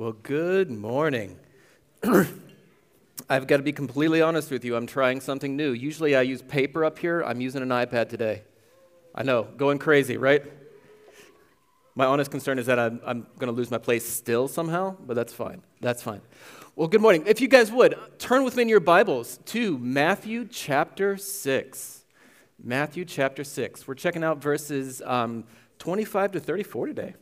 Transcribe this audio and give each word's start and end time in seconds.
Well, 0.00 0.16
good 0.22 0.70
morning. 0.70 1.38
I've 3.28 3.46
got 3.46 3.58
to 3.58 3.62
be 3.62 3.72
completely 3.74 4.22
honest 4.22 4.50
with 4.50 4.64
you. 4.64 4.74
I'm 4.74 4.86
trying 4.86 5.20
something 5.20 5.56
new. 5.56 5.72
Usually 5.72 6.16
I 6.16 6.22
use 6.22 6.40
paper 6.40 6.86
up 6.86 6.98
here. 6.98 7.20
I'm 7.20 7.42
using 7.42 7.60
an 7.60 7.68
iPad 7.68 8.08
today. 8.08 8.44
I 9.14 9.24
know, 9.24 9.42
going 9.58 9.78
crazy, 9.78 10.16
right? 10.16 10.42
My 11.94 12.06
honest 12.06 12.30
concern 12.30 12.58
is 12.58 12.64
that 12.64 12.78
I'm, 12.78 13.02
I'm 13.04 13.26
going 13.38 13.52
to 13.52 13.54
lose 13.54 13.70
my 13.70 13.76
place 13.76 14.08
still 14.08 14.48
somehow, 14.48 14.96
but 15.06 15.16
that's 15.16 15.34
fine. 15.34 15.60
That's 15.82 16.02
fine. 16.02 16.22
Well, 16.76 16.88
good 16.88 17.02
morning. 17.02 17.24
If 17.26 17.42
you 17.42 17.48
guys 17.48 17.70
would, 17.70 17.94
turn 18.18 18.42
with 18.42 18.56
me 18.56 18.62
in 18.62 18.70
your 18.70 18.80
Bibles 18.80 19.38
to 19.48 19.76
Matthew 19.76 20.48
chapter 20.50 21.18
6. 21.18 22.04
Matthew 22.64 23.04
chapter 23.04 23.44
6. 23.44 23.86
We're 23.86 23.96
checking 23.96 24.24
out 24.24 24.38
verses 24.38 25.02
um, 25.04 25.44
25 25.78 26.32
to 26.32 26.40
34 26.40 26.86
today. 26.86 27.14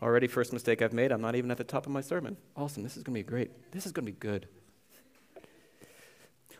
Already, 0.00 0.28
first 0.28 0.52
mistake 0.52 0.80
I've 0.80 0.92
made. 0.92 1.10
I'm 1.10 1.20
not 1.20 1.34
even 1.34 1.50
at 1.50 1.56
the 1.56 1.64
top 1.64 1.86
of 1.86 1.92
my 1.92 2.00
sermon. 2.00 2.36
Awesome. 2.56 2.82
This 2.82 2.96
is 2.96 3.02
going 3.02 3.14
to 3.14 3.20
be 3.20 3.28
great. 3.28 3.72
This 3.72 3.84
is 3.84 3.92
going 3.92 4.06
to 4.06 4.12
be 4.12 4.18
good. 4.18 4.46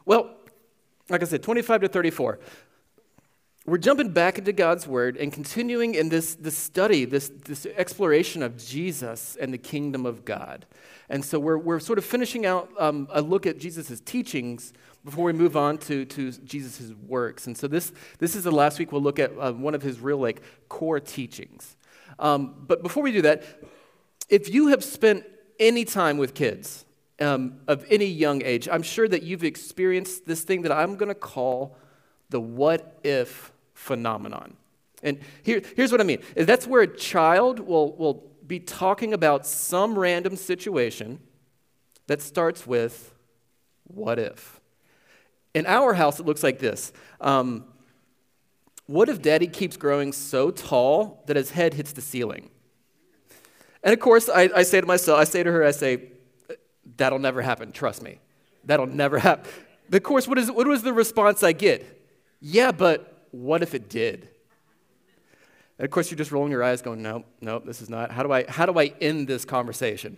Well, 0.04 0.30
like 1.08 1.22
I 1.22 1.26
said, 1.26 1.42
25 1.42 1.82
to 1.82 1.88
34. 1.88 2.38
We're 3.66 3.76
jumping 3.76 4.12
back 4.12 4.38
into 4.38 4.52
God's 4.52 4.86
Word 4.86 5.18
and 5.18 5.30
continuing 5.30 5.94
in 5.94 6.08
this, 6.08 6.34
this 6.34 6.56
study, 6.56 7.04
this, 7.04 7.30
this 7.44 7.66
exploration 7.76 8.42
of 8.42 8.56
Jesus 8.56 9.36
and 9.38 9.52
the 9.52 9.58
kingdom 9.58 10.06
of 10.06 10.24
God. 10.24 10.64
And 11.10 11.22
so 11.22 11.38
we're, 11.38 11.58
we're 11.58 11.78
sort 11.78 11.98
of 11.98 12.04
finishing 12.06 12.46
out 12.46 12.70
um, 12.78 13.08
a 13.10 13.20
look 13.20 13.46
at 13.46 13.58
Jesus' 13.58 14.00
teachings 14.00 14.72
before 15.04 15.26
we 15.26 15.34
move 15.34 15.56
on 15.56 15.76
to, 15.78 16.06
to 16.06 16.32
Jesus' 16.32 16.92
works. 17.06 17.46
And 17.46 17.56
so 17.56 17.68
this, 17.68 17.92
this 18.18 18.34
is 18.34 18.44
the 18.44 18.50
last 18.50 18.78
week 18.78 18.90
we'll 18.90 19.02
look 19.02 19.18
at 19.18 19.32
uh, 19.38 19.52
one 19.52 19.74
of 19.74 19.82
his 19.82 20.00
real 20.00 20.18
like 20.18 20.40
core 20.68 20.98
teachings. 20.98 21.76
Um, 22.18 22.54
but 22.66 22.82
before 22.82 23.02
we 23.02 23.12
do 23.12 23.22
that, 23.22 23.44
if 24.28 24.52
you 24.52 24.68
have 24.68 24.84
spent 24.84 25.24
any 25.58 25.84
time 25.84 26.18
with 26.18 26.34
kids 26.34 26.84
um, 27.20 27.60
of 27.66 27.84
any 27.90 28.06
young 28.06 28.42
age, 28.42 28.68
I'm 28.70 28.82
sure 28.82 29.08
that 29.08 29.22
you've 29.22 29.44
experienced 29.44 30.26
this 30.26 30.42
thing 30.42 30.62
that 30.62 30.72
I'm 30.72 30.96
going 30.96 31.08
to 31.08 31.14
call 31.14 31.76
the 32.30 32.40
what 32.40 32.98
if 33.04 33.52
phenomenon. 33.74 34.56
And 35.02 35.20
here, 35.42 35.62
here's 35.76 35.92
what 35.92 36.00
I 36.00 36.04
mean 36.04 36.20
that's 36.34 36.66
where 36.66 36.82
a 36.82 36.96
child 36.96 37.60
will, 37.60 37.96
will 37.96 38.24
be 38.46 38.58
talking 38.58 39.12
about 39.12 39.46
some 39.46 39.98
random 39.98 40.36
situation 40.36 41.20
that 42.06 42.20
starts 42.20 42.66
with 42.66 43.14
what 43.84 44.18
if. 44.18 44.60
In 45.54 45.66
our 45.66 45.94
house, 45.94 46.20
it 46.20 46.26
looks 46.26 46.42
like 46.42 46.58
this. 46.58 46.92
Um, 47.20 47.64
what 48.88 49.10
if 49.10 49.20
daddy 49.20 49.46
keeps 49.46 49.76
growing 49.76 50.14
so 50.14 50.50
tall 50.50 51.22
that 51.26 51.36
his 51.36 51.50
head 51.50 51.74
hits 51.74 51.92
the 51.92 52.00
ceiling? 52.00 52.48
And 53.82 53.92
of 53.92 54.00
course, 54.00 54.30
I, 54.30 54.48
I 54.56 54.62
say 54.62 54.80
to 54.80 54.86
myself, 54.86 55.20
I 55.20 55.24
say 55.24 55.42
to 55.42 55.52
her, 55.52 55.62
I 55.62 55.72
say, 55.72 56.08
that'll 56.96 57.18
never 57.18 57.42
happen, 57.42 57.70
trust 57.70 58.02
me. 58.02 58.18
That'll 58.64 58.86
never 58.86 59.18
happen. 59.18 59.50
But 59.90 59.98
Of 59.98 60.02
course, 60.04 60.26
what, 60.26 60.38
is, 60.38 60.50
what 60.50 60.66
was 60.66 60.82
the 60.82 60.94
response 60.94 61.42
I 61.42 61.52
get? 61.52 62.08
Yeah, 62.40 62.72
but 62.72 63.26
what 63.30 63.62
if 63.62 63.74
it 63.74 63.90
did? 63.90 64.26
And 65.78 65.84
of 65.84 65.90
course, 65.90 66.10
you're 66.10 66.16
just 66.16 66.32
rolling 66.32 66.50
your 66.50 66.64
eyes, 66.64 66.80
going, 66.80 67.02
no, 67.02 67.24
no, 67.42 67.58
this 67.58 67.82
is 67.82 67.90
not. 67.90 68.10
How 68.10 68.22
do 68.22 68.32
I, 68.32 68.46
how 68.48 68.64
do 68.64 68.78
I 68.78 68.94
end 69.02 69.28
this 69.28 69.44
conversation? 69.44 70.16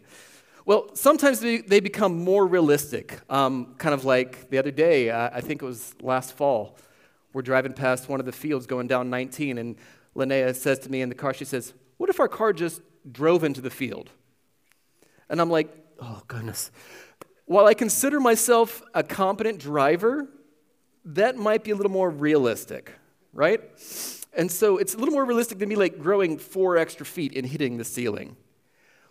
Well, 0.65 0.95
sometimes 0.95 1.41
they, 1.41 1.59
they 1.59 1.81
become 1.81 2.23
more 2.23 2.47
realistic. 2.47 3.21
Um, 3.29 3.75
kind 3.79 3.95
of 3.95 4.05
like 4.05 4.49
the 4.51 4.59
other 4.59 4.71
day, 4.71 5.11
I 5.11 5.41
think 5.41 5.61
it 5.61 5.67
was 5.67 5.93
last 6.01 6.37
fall. 6.37 6.77
We're 7.33 7.43
driving 7.43 7.73
past 7.73 8.09
one 8.09 8.21
of 8.21 8.27
the 8.27 8.33
fields 8.33 8.67
going 8.67 8.87
down 8.87 9.11
19, 9.11 9.59
and 9.59 9.77
Linnea 10.17 10.55
says 10.55 10.79
to 10.81 10.91
me 10.91 11.03
in 11.03 11.09
the 11.09 11.15
car, 11.15 11.33
she 11.33 11.45
says, 11.45 11.73
What 11.97 12.11
if 12.11 12.19
our 12.21 12.29
car 12.29 12.53
just 12.53 12.83
drove 13.11 13.45
into 13.45 13.61
the 13.61 13.71
field? 13.71 14.11
And 15.29 15.41
I'm 15.41 15.51
like, 15.51 15.75
Oh, 16.01 16.23
goodness. 16.29 16.71
While 17.45 17.67
I 17.67 17.75
consider 17.75 18.21
myself 18.21 18.83
a 18.95 19.03
competent 19.03 19.59
driver, 19.59 20.29
that 21.05 21.37
might 21.37 21.65
be 21.65 21.73
a 21.73 21.77
little 21.77 21.93
more 21.93 22.09
realistic, 22.09 22.93
right? 23.33 23.61
And 24.33 24.51
so 24.51 24.79
it's 24.79 24.95
a 24.95 24.99
little 24.99 25.13
more 25.13 25.25
realistic 25.25 25.59
than 25.59 25.69
me 25.69 25.77
like 25.77 25.99
growing 25.99 26.39
four 26.39 26.77
extra 26.77 27.05
feet 27.05 27.37
and 27.37 27.47
hitting 27.47 27.77
the 27.77 27.85
ceiling. 27.85 28.37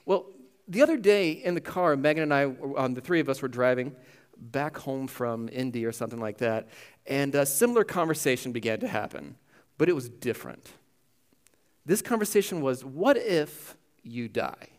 Well, 0.05 0.27
the 0.67 0.81
other 0.81 0.97
day 0.97 1.31
in 1.31 1.55
the 1.55 1.61
car, 1.61 1.95
Megan 1.95 2.23
and 2.23 2.33
I, 2.33 2.43
um, 2.77 2.93
the 2.93 3.01
three 3.01 3.19
of 3.19 3.27
us 3.27 3.41
were 3.41 3.47
driving 3.47 3.95
back 4.39 4.77
home 4.77 5.07
from 5.07 5.49
Indy 5.49 5.85
or 5.85 5.91
something 5.91 6.19
like 6.19 6.37
that, 6.39 6.67
and 7.05 7.33
a 7.35 7.45
similar 7.45 7.83
conversation 7.83 8.51
began 8.51 8.79
to 8.79 8.87
happen, 8.87 9.35
but 9.77 9.89
it 9.89 9.95
was 9.95 10.09
different. 10.09 10.65
This 11.85 12.01
conversation 12.01 12.61
was, 12.61 12.85
What 12.85 13.17
if 13.17 13.75
you 14.03 14.27
die? 14.27 14.69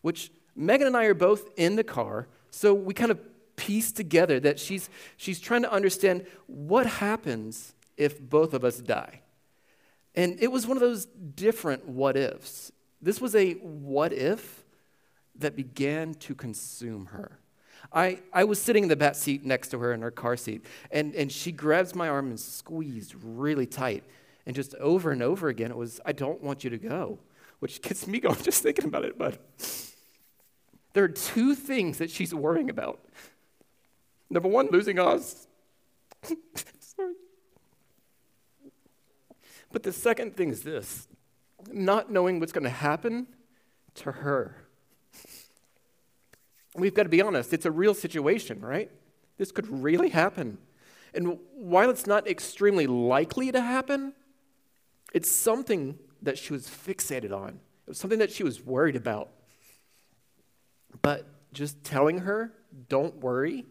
Which 0.00 0.30
Megan 0.54 0.86
and 0.86 0.96
I 0.96 1.04
are 1.04 1.14
both 1.14 1.48
in 1.56 1.76
the 1.76 1.84
car, 1.84 2.28
so 2.50 2.74
we 2.74 2.94
kind 2.94 3.10
of 3.10 3.20
piece 3.56 3.92
together 3.92 4.40
that 4.40 4.58
she's, 4.58 4.88
she's 5.16 5.40
trying 5.40 5.62
to 5.62 5.72
understand 5.72 6.24
what 6.46 6.86
happens 6.86 7.74
if 7.96 8.20
both 8.20 8.54
of 8.54 8.64
us 8.64 8.78
die. 8.78 9.20
And 10.14 10.40
it 10.40 10.50
was 10.50 10.66
one 10.66 10.76
of 10.76 10.80
those 10.80 11.04
different 11.04 11.86
what 11.88 12.16
ifs. 12.16 12.72
This 13.02 13.20
was 13.20 13.34
a 13.34 13.54
what 13.54 14.12
if 14.12 14.64
that 15.36 15.54
began 15.54 16.14
to 16.14 16.34
consume 16.34 17.06
her. 17.06 17.38
I, 17.92 18.18
I 18.32 18.44
was 18.44 18.60
sitting 18.60 18.82
in 18.82 18.88
the 18.88 18.96
back 18.96 19.14
seat 19.14 19.44
next 19.44 19.68
to 19.68 19.78
her 19.78 19.92
in 19.92 20.02
her 20.02 20.10
car 20.10 20.36
seat, 20.36 20.64
and, 20.90 21.14
and 21.14 21.32
she 21.32 21.52
grabs 21.52 21.94
my 21.94 22.08
arm 22.08 22.28
and 22.28 22.38
squeezed 22.38 23.14
really 23.22 23.66
tight. 23.66 24.04
And 24.46 24.54
just 24.54 24.74
over 24.76 25.10
and 25.10 25.22
over 25.22 25.48
again, 25.48 25.70
it 25.70 25.76
was, 25.76 26.00
I 26.04 26.12
don't 26.12 26.42
want 26.42 26.64
you 26.64 26.70
to 26.70 26.78
go, 26.78 27.18
which 27.60 27.80
gets 27.82 28.06
me 28.06 28.20
going 28.20 28.36
just 28.42 28.62
thinking 28.62 28.84
about 28.84 29.04
it. 29.04 29.18
But 29.18 29.38
there 30.92 31.04
are 31.04 31.08
two 31.08 31.54
things 31.54 31.98
that 31.98 32.10
she's 32.10 32.34
worrying 32.34 32.70
about. 32.70 33.00
Number 34.30 34.48
one, 34.48 34.68
losing 34.70 34.98
us. 34.98 35.46
Sorry. 36.80 37.14
But 39.72 39.82
the 39.82 39.92
second 39.92 40.36
thing 40.36 40.50
is 40.50 40.62
this 40.62 41.08
not 41.72 42.10
knowing 42.10 42.38
what's 42.38 42.52
going 42.52 42.64
to 42.64 42.70
happen 42.70 43.26
to 43.94 44.12
her 44.12 44.67
we've 46.80 46.94
got 46.94 47.04
to 47.04 47.08
be 47.08 47.22
honest, 47.22 47.52
it's 47.52 47.66
a 47.66 47.70
real 47.70 47.94
situation, 47.94 48.60
right? 48.60 48.90
This 49.36 49.52
could 49.52 49.68
really 49.68 50.08
happen. 50.10 50.58
And 51.14 51.38
while 51.54 51.90
it's 51.90 52.06
not 52.06 52.28
extremely 52.28 52.86
likely 52.86 53.50
to 53.52 53.60
happen, 53.60 54.12
it's 55.12 55.30
something 55.30 55.98
that 56.22 56.38
she 56.38 56.52
was 56.52 56.66
fixated 56.66 57.32
on. 57.32 57.60
It 57.86 57.90
was 57.90 57.98
something 57.98 58.18
that 58.18 58.30
she 58.30 58.42
was 58.42 58.64
worried 58.64 58.96
about. 58.96 59.30
But 61.02 61.26
just 61.52 61.82
telling 61.84 62.18
her, 62.18 62.52
don't 62.88 63.16
worry, 63.16 63.64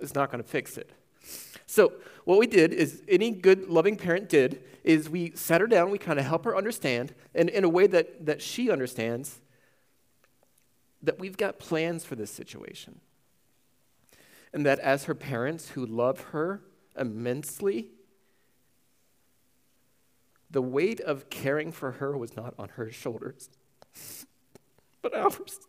is 0.00 0.14
not 0.14 0.30
going 0.30 0.42
to 0.42 0.48
fix 0.48 0.76
it. 0.76 0.90
So, 1.66 1.92
what 2.24 2.38
we 2.38 2.46
did 2.46 2.72
is 2.72 3.02
any 3.08 3.30
good, 3.30 3.68
loving 3.68 3.96
parent 3.96 4.28
did 4.28 4.62
is 4.84 5.08
we 5.08 5.32
sat 5.34 5.60
her 5.60 5.66
down, 5.66 5.90
we 5.90 5.98
kind 5.98 6.18
of 6.18 6.24
help 6.24 6.44
her 6.44 6.56
understand, 6.56 7.14
and 7.34 7.48
in 7.48 7.64
a 7.64 7.68
way 7.68 7.86
that, 7.86 8.24
that 8.26 8.40
she 8.40 8.70
understands, 8.70 9.40
that 11.02 11.18
we've 11.18 11.36
got 11.36 11.58
plans 11.58 12.04
for 12.04 12.14
this 12.14 12.30
situation. 12.30 13.00
And 14.52 14.66
that 14.66 14.78
as 14.80 15.04
her 15.04 15.14
parents 15.14 15.70
who 15.70 15.86
love 15.86 16.20
her 16.32 16.62
immensely, 16.98 17.90
the 20.50 20.62
weight 20.62 21.00
of 21.00 21.30
caring 21.30 21.70
for 21.70 21.92
her 21.92 22.16
was 22.16 22.36
not 22.36 22.54
on 22.58 22.70
her 22.70 22.90
shoulders, 22.90 23.48
but 25.02 25.14
ours. 25.14 25.60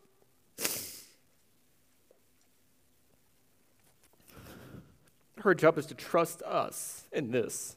Her 5.41 5.55
job 5.55 5.77
is 5.77 5.87
to 5.87 5.95
trust 5.95 6.43
us 6.43 7.05
in 7.11 7.31
this. 7.31 7.75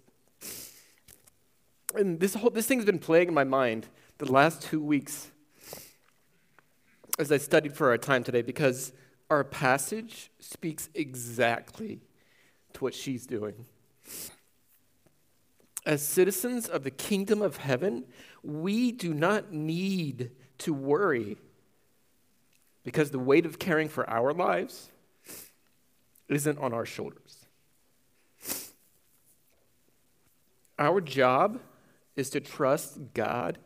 And 1.95 2.21
this 2.21 2.35
whole 2.35 2.51
this 2.51 2.67
thing's 2.67 2.85
been 2.85 2.99
plaguing 2.99 3.35
my 3.35 3.45
mind 3.45 3.87
the 4.19 4.31
last 4.31 4.63
two 4.63 4.83
weeks 4.83 5.31
as 7.19 7.31
I 7.31 7.39
studied 7.39 7.75
for 7.75 7.91
our 7.91 7.99
time 7.99 8.25
today 8.25 8.43
because 8.43 8.93
our 9.31 9.45
passage 9.45 10.31
speaks 10.39 10.89
exactly 10.95 12.01
to 12.75 12.81
what 12.81 12.95
she's 12.95 13.27
doing. 13.27 13.67
As 15.87 16.03
citizens 16.03 16.69
of 16.69 16.83
the 16.83 16.91
kingdom 16.91 17.43
of 17.43 17.59
heaven, 17.59 18.05
we 18.43 18.91
do 18.91 19.15
not 19.15 19.53
need 19.53 20.31
to 20.59 20.73
worry 20.73 21.37
because 22.85 23.11
the 23.11 23.19
weight 23.19 23.47
of 23.47 23.59
caring 23.59 23.89
for 23.89 24.09
our 24.09 24.33
lives 24.33 24.91
isn't 26.29 26.59
on 26.59 26.73
our 26.73 26.87
shoulders. 26.87 27.47
Our 30.79 31.01
job 31.01 31.61
is 32.17 32.31
to 32.31 32.41
trust 32.41 32.99
God 33.15 33.59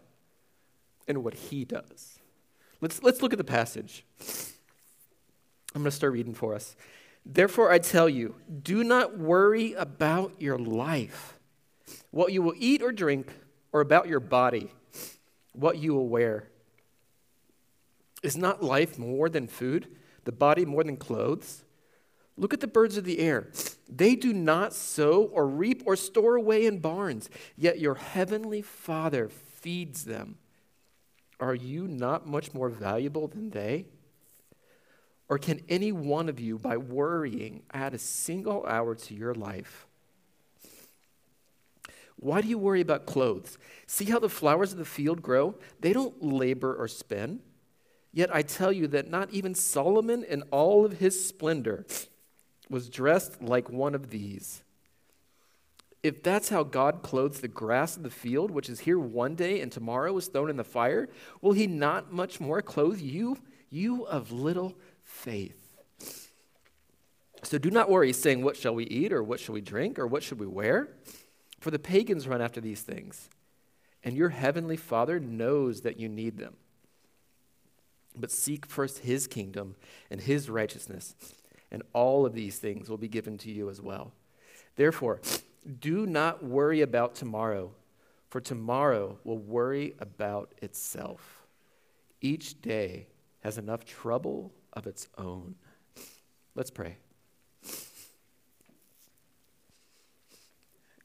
and 1.07 1.25
what 1.25 1.35
He 1.35 1.65
does. 1.65 2.18
Let's, 2.81 3.03
let's 3.03 3.23
look 3.23 3.33
at 3.33 3.39
the 3.39 3.45
passage. 3.45 4.05
I'm 5.75 5.83
going 5.83 5.91
to 5.91 5.97
start 5.97 6.13
reading 6.13 6.35
for 6.35 6.55
us. 6.55 6.77
Therefore, 7.27 7.71
I 7.71 7.79
tell 7.79 8.09
you, 8.09 8.37
do 8.63 8.83
not 8.85 9.19
worry 9.19 9.75
about 9.75 10.41
your 10.41 10.59
life, 10.59 11.39
what 12.11 12.33
you 12.33 12.43
will 12.43 12.55
eat 12.57 12.83
or 12.83 12.93
drink, 12.93 13.33
or 13.73 13.81
about 13.81 14.09
your 14.09 14.21
body, 14.21 14.73
what 15.53 15.79
you 15.79 15.95
will 15.95 16.09
wear. 16.09 16.49
Is 18.23 18.37
not 18.37 18.63
life 18.63 18.99
more 18.99 19.29
than 19.29 19.47
food, 19.47 19.89
the 20.25 20.33
body 20.33 20.65
more 20.65 20.85
than 20.85 20.97
clothes? 20.97 21.65
Look 22.37 22.55
at 22.55 22.61
the 22.61 22.67
birds 22.67 22.97
of 22.97 23.05
the 23.05 23.19
air. 23.19 23.49
They 23.89 24.15
do 24.15 24.33
not 24.33 24.73
sow 24.73 25.25
or 25.25 25.47
reap 25.47 25.83
or 25.85 25.97
store 25.97 26.37
away 26.37 26.67
in 26.67 26.79
barns, 26.79 27.29
yet 27.57 27.81
your 27.81 27.97
heavenly 27.97 28.63
Father 28.63 29.29
feeds 29.29 30.05
them. 30.05 30.39
Are 31.41 31.55
you 31.55 31.87
not 31.87 32.27
much 32.27 32.53
more 32.53 32.69
valuable 32.69 33.29
than 33.29 33.51
they? 33.51 33.87
Or 35.29 35.39
can 35.39 35.61
any 35.69 35.93
one 35.93 36.29
of 36.29 36.41
you, 36.41 36.59
by 36.59 36.77
worrying, 36.77 37.63
add 37.73 37.95
a 37.95 37.99
single 37.99 38.65
hour 38.67 38.95
to 38.95 39.15
your 39.15 39.35
life? 39.35 39.87
Why 42.17 42.41
do 42.41 42.49
you 42.49 42.59
worry 42.59 42.81
about 42.81 43.07
clothes? 43.07 43.59
See 43.87 44.07
how 44.07 44.19
the 44.19 44.29
flowers 44.29 44.73
of 44.73 44.79
the 44.79 44.85
field 44.85 45.23
grow? 45.23 45.55
They 45.81 45.93
don't 45.93 46.21
labor 46.23 46.75
or 46.75 46.89
spin. 46.89 47.41
Yet 48.13 48.35
I 48.35 48.43
tell 48.43 48.73
you 48.73 48.89
that 48.89 49.09
not 49.09 49.31
even 49.31 49.55
Solomon 49.55 50.25
in 50.25 50.43
all 50.51 50.85
of 50.85 50.99
his 50.99 51.25
splendor 51.25 51.87
was 52.69 52.89
dressed 52.89 53.41
like 53.43 53.71
one 53.71 53.95
of 53.95 54.11
these. 54.11 54.65
If 56.03 56.23
that's 56.23 56.49
how 56.49 56.63
God 56.63 57.03
clothes 57.03 57.41
the 57.41 57.49
grass 57.49 57.97
of 57.97 58.05
the 58.05 58.11
field, 58.11 58.51
which 58.51 58.69
is 58.69 58.81
here 58.81 58.99
one 58.99 59.35
day 59.35 59.61
and 59.61 59.73
tomorrow 59.73 60.17
is 60.17 60.29
thrown 60.29 60.49
in 60.49 60.57
the 60.57 60.65
fire, 60.65 61.09
will 61.41 61.53
he 61.53 61.67
not 61.67 62.13
much 62.13 62.41
more 62.41 62.63
clothe 62.63 63.01
you, 63.01 63.39
you 63.69 64.05
of 64.05 64.31
little 64.31 64.77
faith? 65.03 65.69
So 67.43 67.59
do 67.59 67.71
not 67.71 67.91
worry, 67.91 68.13
saying, 68.13 68.43
What 68.43 68.57
shall 68.57 68.75
we 68.75 68.85
eat, 68.85 69.13
or 69.13 69.23
what 69.23 69.41
shall 69.41 69.55
we 69.55 69.61
drink, 69.61 69.99
or 69.99 70.07
what 70.07 70.23
should 70.23 70.41
we 70.41 70.47
wear? 70.47 70.89
For 71.61 71.71
the 71.71 71.79
pagans 71.79 72.29
run 72.29 72.41
after 72.41 72.61
these 72.61 72.83
things, 72.83 73.29
and 74.05 74.17
your 74.17 74.29
heavenly 74.29 74.77
Father 74.77 75.19
knows 75.19 75.81
that 75.83 75.99
you 75.99 76.09
need 76.09 76.39
them. 76.39 76.57
But 78.17 78.31
seek 78.31 78.67
first 78.67 79.01
his 79.01 79.27
kingdom 79.27 79.77
and 80.11 80.21
his 80.21 80.49
righteousness, 80.51 81.15
and 81.71 81.83
all 81.93 82.27
of 82.27 82.35
these 82.35 82.59
things 82.59 82.89
will 82.89 82.99
be 82.99 83.09
given 83.09 83.39
to 83.39 83.51
you 83.51 83.69
as 83.71 83.81
well. 83.81 84.13
Therefore, 84.77 85.21
do 85.69 86.07
not 86.07 86.43
worry 86.43 86.81
about 86.81 87.15
tomorrow, 87.15 87.73
for 88.31 88.41
tomorrow 88.41 89.19
will 89.25 89.39
worry 89.39 89.95
about 89.99 90.53
itself. 90.63 91.47
Each 92.21 92.61
day 92.61 93.09
has 93.41 93.59
enough 93.59 93.85
trouble 93.85 94.53
of 94.73 94.87
its 94.87 95.09
own. 95.17 95.55
Let's 96.55 96.71
pray. 96.71 96.97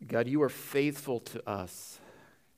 God, 0.08 0.28
you 0.28 0.42
are 0.42 0.50
faithful 0.50 1.20
to 1.20 1.50
us. 1.50 2.00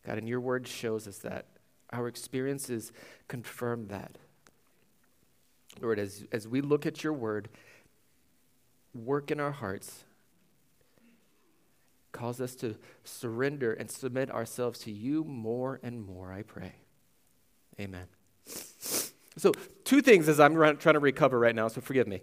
God, 0.06 0.18
and 0.18 0.28
your 0.28 0.40
word 0.40 0.68
shows 0.68 1.07
us 1.07 1.18
that. 1.19 1.46
Our 1.92 2.07
experiences 2.07 2.92
confirm 3.28 3.88
that. 3.88 4.18
Lord, 5.81 6.00
as, 6.00 6.25
as 6.31 6.48
we 6.48 6.62
look 6.62 6.86
at 6.86 7.04
your 7.04 7.13
word, 7.13 7.50
work 8.94 9.30
in 9.30 9.40
our 9.40 9.52
hearts, 9.52 10.06
cause 12.15 12.39
us 12.39 12.56
to 12.56 12.75
surrender 13.03 13.73
and 13.73 13.91
submit 13.91 14.31
ourselves 14.31 14.79
to 14.79 14.91
you 14.91 15.23
more 15.25 15.79
and 15.83 16.01
more, 16.01 16.31
I 16.31 16.44
pray. 16.44 16.73
Amen. 17.79 18.06
So, 19.38 19.51
two 19.83 20.01
things 20.01 20.29
as 20.29 20.39
I'm 20.39 20.56
trying 20.56 20.77
to 20.77 21.00
recover 21.00 21.38
right 21.38 21.53
now, 21.53 21.67
so 21.67 21.81
forgive 21.81 22.07
me. 22.07 22.21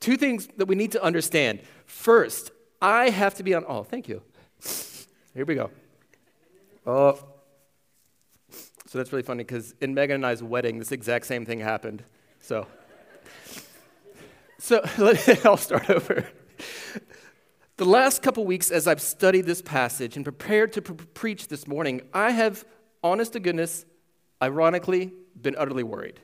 Two 0.00 0.16
things 0.16 0.48
that 0.56 0.66
we 0.66 0.74
need 0.74 0.92
to 0.92 1.02
understand. 1.02 1.60
First, 1.84 2.52
I 2.80 3.10
have 3.10 3.34
to 3.34 3.42
be 3.42 3.54
on, 3.54 3.64
oh, 3.68 3.82
thank 3.82 4.08
you. 4.08 4.22
Here 5.34 5.44
we 5.44 5.54
go. 5.54 5.70
Oh, 6.86 7.18
so 8.94 8.98
that's 8.98 9.12
really 9.12 9.22
funny 9.24 9.44
because 9.44 9.74
in 9.80 9.92
Megan 9.92 10.16
and 10.16 10.26
I's 10.26 10.42
wedding, 10.42 10.78
this 10.78 10.92
exact 10.92 11.26
same 11.26 11.44
thing 11.44 11.60
happened. 11.60 12.02
So, 12.40 12.66
so 14.58 14.80
let 14.98 15.44
I'll 15.44 15.56
start 15.56 15.90
over. 15.90 16.26
The 17.76 17.84
last 17.84 18.22
couple 18.22 18.44
weeks, 18.44 18.70
as 18.70 18.86
I've 18.86 19.02
studied 19.02 19.46
this 19.46 19.60
passage 19.60 20.14
and 20.14 20.24
prepared 20.24 20.72
to 20.74 20.82
pre- 20.82 20.94
preach 20.94 21.48
this 21.48 21.66
morning, 21.66 22.02
I 22.12 22.30
have, 22.30 22.64
honest 23.02 23.32
to 23.32 23.40
goodness, 23.40 23.84
ironically, 24.40 25.12
been 25.40 25.56
utterly 25.58 25.82
worried. 25.82 26.20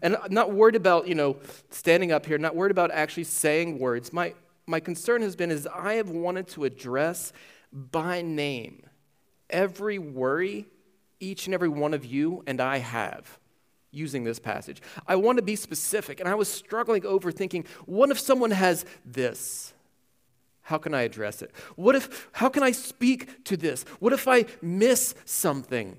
And 0.00 0.16
I'm 0.16 0.32
not 0.32 0.54
worried 0.54 0.74
about, 0.74 1.06
you 1.06 1.14
know, 1.14 1.36
standing 1.68 2.10
up 2.10 2.24
here, 2.24 2.38
not 2.38 2.56
worried 2.56 2.70
about 2.70 2.90
actually 2.90 3.24
saying 3.24 3.80
words. 3.80 4.14
My, 4.14 4.32
my 4.66 4.80
concern 4.80 5.20
has 5.20 5.36
been 5.36 5.50
is 5.50 5.66
I 5.66 5.94
have 5.94 6.08
wanted 6.08 6.48
to 6.48 6.64
address 6.64 7.34
by 7.70 8.22
name 8.22 8.86
every 9.50 9.98
worry 9.98 10.64
each 11.20 11.46
and 11.46 11.52
every 11.52 11.68
one 11.68 11.92
of 11.92 12.06
you 12.06 12.44
and 12.46 12.62
I 12.62 12.78
have 12.78 13.38
using 13.90 14.24
this 14.24 14.38
passage. 14.38 14.80
I 15.06 15.16
want 15.16 15.36
to 15.36 15.42
be 15.42 15.54
specific, 15.54 16.18
and 16.18 16.26
I 16.30 16.34
was 16.34 16.48
struggling 16.48 17.04
over 17.04 17.30
thinking, 17.30 17.66
what 17.84 18.08
if 18.08 18.18
someone 18.18 18.52
has 18.52 18.86
this? 19.04 19.71
How 20.62 20.78
can 20.78 20.94
I 20.94 21.02
address 21.02 21.42
it? 21.42 21.50
What 21.76 21.94
if, 21.94 22.28
how 22.32 22.48
can 22.48 22.62
I 22.62 22.70
speak 22.70 23.44
to 23.44 23.56
this? 23.56 23.84
What 23.98 24.12
if 24.12 24.28
I 24.28 24.46
miss 24.60 25.14
something 25.24 25.98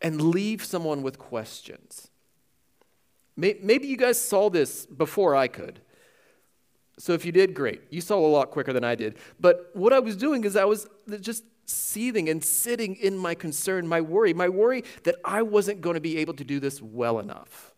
and 0.00 0.20
leave 0.20 0.64
someone 0.64 1.02
with 1.02 1.18
questions? 1.18 2.08
Maybe 3.36 3.86
you 3.86 3.96
guys 3.96 4.20
saw 4.20 4.50
this 4.50 4.84
before 4.86 5.36
I 5.36 5.46
could. 5.46 5.80
So 6.98 7.12
if 7.12 7.24
you 7.24 7.30
did, 7.30 7.54
great. 7.54 7.82
You 7.90 8.00
saw 8.00 8.18
a 8.18 8.26
lot 8.26 8.50
quicker 8.50 8.72
than 8.72 8.82
I 8.82 8.96
did. 8.96 9.16
But 9.38 9.70
what 9.74 9.92
I 9.92 10.00
was 10.00 10.16
doing 10.16 10.42
is 10.42 10.56
I 10.56 10.64
was 10.64 10.88
just 11.20 11.44
seething 11.64 12.28
and 12.28 12.42
sitting 12.42 12.96
in 12.96 13.16
my 13.16 13.36
concern, 13.36 13.86
my 13.86 14.00
worry, 14.00 14.34
my 14.34 14.48
worry 14.48 14.82
that 15.04 15.14
I 15.24 15.42
wasn't 15.42 15.80
going 15.80 15.94
to 15.94 16.00
be 16.00 16.18
able 16.18 16.34
to 16.34 16.44
do 16.44 16.58
this 16.58 16.82
well 16.82 17.20
enough. 17.20 17.72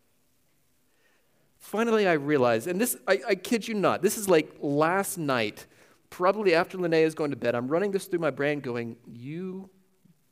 Finally, 1.59 2.09
I 2.09 2.15
realized, 2.15 2.67
and 2.67 2.81
this, 2.81 2.97
I, 3.07 3.21
I 3.29 3.35
kid 3.35 3.69
you 3.69 3.75
not, 3.75 4.01
this 4.01 4.17
is 4.17 4.29
like 4.29 4.57
last 4.61 5.19
night 5.19 5.67
probably 6.11 6.55
after 6.55 6.77
Linnea 6.77 7.05
is 7.05 7.15
going 7.15 7.31
to 7.31 7.37
bed, 7.37 7.55
I'm 7.55 7.69
running 7.69 7.93
this 7.93 8.07
through 8.07 8.19
my 8.19 8.31
brain 8.31 8.61
going, 8.61 8.97
You 9.07 9.71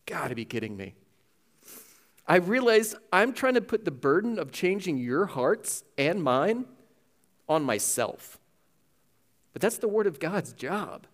gotta 0.06 0.34
be 0.34 0.44
kidding 0.44 0.76
me. 0.76 0.94
I 2.26 2.36
realize 2.36 2.94
I'm 3.10 3.32
trying 3.32 3.54
to 3.54 3.62
put 3.62 3.84
the 3.86 3.90
burden 3.90 4.38
of 4.38 4.52
changing 4.52 4.98
your 4.98 5.25
hearts 5.26 5.82
and 5.96 6.22
mine 6.22 6.66
on 7.48 7.62
myself. 7.62 8.38
But 9.54 9.62
that's 9.62 9.78
the 9.78 9.88
Word 9.88 10.06
of 10.06 10.20
God's 10.20 10.52
job. 10.52 11.06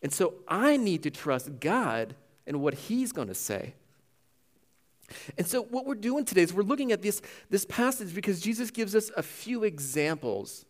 And 0.00 0.12
so 0.12 0.34
I 0.46 0.76
need 0.76 1.02
to 1.02 1.10
trust 1.10 1.58
God 1.58 2.14
and 2.46 2.60
what 2.60 2.74
He's 2.74 3.10
going 3.10 3.28
to 3.28 3.34
say. 3.34 3.74
And 5.36 5.46
so, 5.46 5.62
what 5.62 5.86
we're 5.86 5.94
doing 5.94 6.24
today 6.24 6.42
is 6.42 6.52
we're 6.52 6.62
looking 6.62 6.92
at 6.92 7.02
this, 7.02 7.22
this 7.48 7.64
passage 7.64 8.14
because 8.14 8.40
Jesus 8.40 8.70
gives 8.70 8.94
us 8.94 9.10
a 9.16 9.22
few 9.22 9.64
examples, 9.64 10.66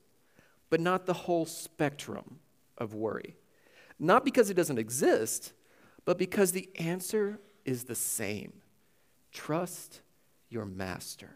but 0.70 0.80
not 0.80 1.06
the 1.06 1.12
whole 1.12 1.44
spectrum 1.44 2.38
of 2.78 2.94
worry. 2.94 3.36
Not 3.98 4.24
because 4.24 4.48
it 4.48 4.54
doesn't 4.54 4.78
exist, 4.78 5.52
but 6.04 6.16
because 6.16 6.52
the 6.52 6.70
answer 6.76 7.38
is 7.64 7.84
the 7.84 7.94
same 7.94 8.52
trust 9.30 10.00
your 10.48 10.64
master. 10.64 11.30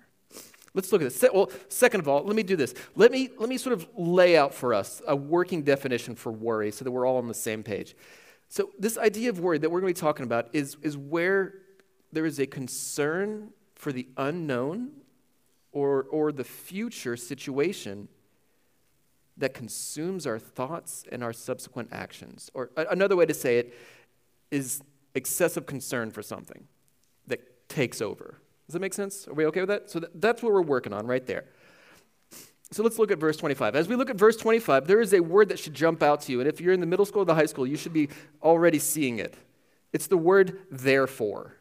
Let's 0.75 0.90
look 0.90 1.02
at 1.02 1.12
this. 1.12 1.30
Well, 1.32 1.50
second 1.68 2.00
of 2.00 2.08
all, 2.08 2.25
let 2.25 2.34
me 2.34 2.42
do 2.42 2.56
this. 2.56 2.75
Let 2.96 3.12
me, 3.12 3.28
let 3.38 3.49
me 3.49 3.58
sort 3.58 3.75
of 3.75 3.87
lay 3.94 4.37
out 4.37 4.54
for 4.54 4.72
us 4.72 5.02
a 5.06 5.14
working 5.14 5.62
definition 5.62 6.14
for 6.14 6.32
worry 6.32 6.70
so 6.70 6.84
that 6.84 6.90
we're 6.90 7.06
all 7.06 7.18
on 7.18 7.28
the 7.28 7.34
same 7.34 7.62
page. 7.62 7.94
So, 8.49 8.70
this 8.78 8.96
idea 8.96 9.30
of 9.30 9.40
worry 9.40 9.58
that 9.58 9.70
we're 9.70 9.80
going 9.80 9.92
to 9.92 9.99
be 9.99 10.04
talking 10.04 10.25
about 10.25 10.49
is, 10.52 10.76
is 10.82 10.96
where 10.96 11.54
there 12.12 12.26
is 12.26 12.38
a 12.38 12.46
concern 12.46 13.50
for 13.75 13.92
the 13.92 14.08
unknown 14.16 14.92
or, 15.72 16.04
or 16.04 16.32
the 16.32 16.44
future 16.44 17.16
situation 17.16 18.08
that 19.37 19.55
consumes 19.55 20.27
our 20.27 20.39
thoughts 20.39 21.05
and 21.11 21.25
our 21.25 21.33
subsequent 21.33 21.89
actions. 21.93 22.51
Or 22.55 22.71
another 22.77 23.17
way 23.17 23.27
to 23.27 23.35
say 23.35 23.59
it 23.59 23.75
is 24.51 24.83
excessive 25.15 25.67
concern 25.67 26.11
for 26.11 26.23
something 26.23 26.67
that 27.27 27.69
takes 27.69 28.01
over. 28.03 28.39
Does 28.67 28.75
that 28.75 28.81
make 28.81 28.95
sense? 28.95 29.27
Are 29.29 29.35
we 29.35 29.47
okay 29.47 29.61
with 29.61 29.69
that? 29.69 29.91
So 29.91 30.01
that's 30.15 30.43
what 30.43 30.53
we're 30.53 30.62
working 30.62 30.93
on 30.93 31.07
right 31.07 31.27
there. 31.27 31.45
So 32.71 32.83
let's 32.83 32.99
look 32.99 33.11
at 33.11 33.19
verse 33.19 33.37
25. 33.37 33.77
As 33.77 33.89
we 33.89 33.97
look 33.97 34.09
at 34.09 34.17
verse 34.17 34.37
25, 34.37 34.87
there 34.87 35.01
is 35.01 35.12
a 35.12 35.21
word 35.21 35.51
that 35.51 35.59
should 35.59 35.75
jump 35.75 36.03
out 36.03 36.23
to 36.23 36.33
you. 36.33 36.41
And 36.41 36.49
if 36.49 36.61
you're 36.61 36.73
in 36.73 36.81
the 36.81 36.87
middle 36.87 37.05
school 37.05 37.23
or 37.23 37.27
the 37.27 37.35
high 37.35 37.47
school, 37.47 37.67
you 37.67 37.77
should 37.77 37.93
be 37.93 38.09
already 38.43 38.79
seeing 38.79 39.19
it. 39.19 39.35
It's 39.93 40.07
the 40.07 40.17
word 40.17 40.59
therefore. 40.71 41.57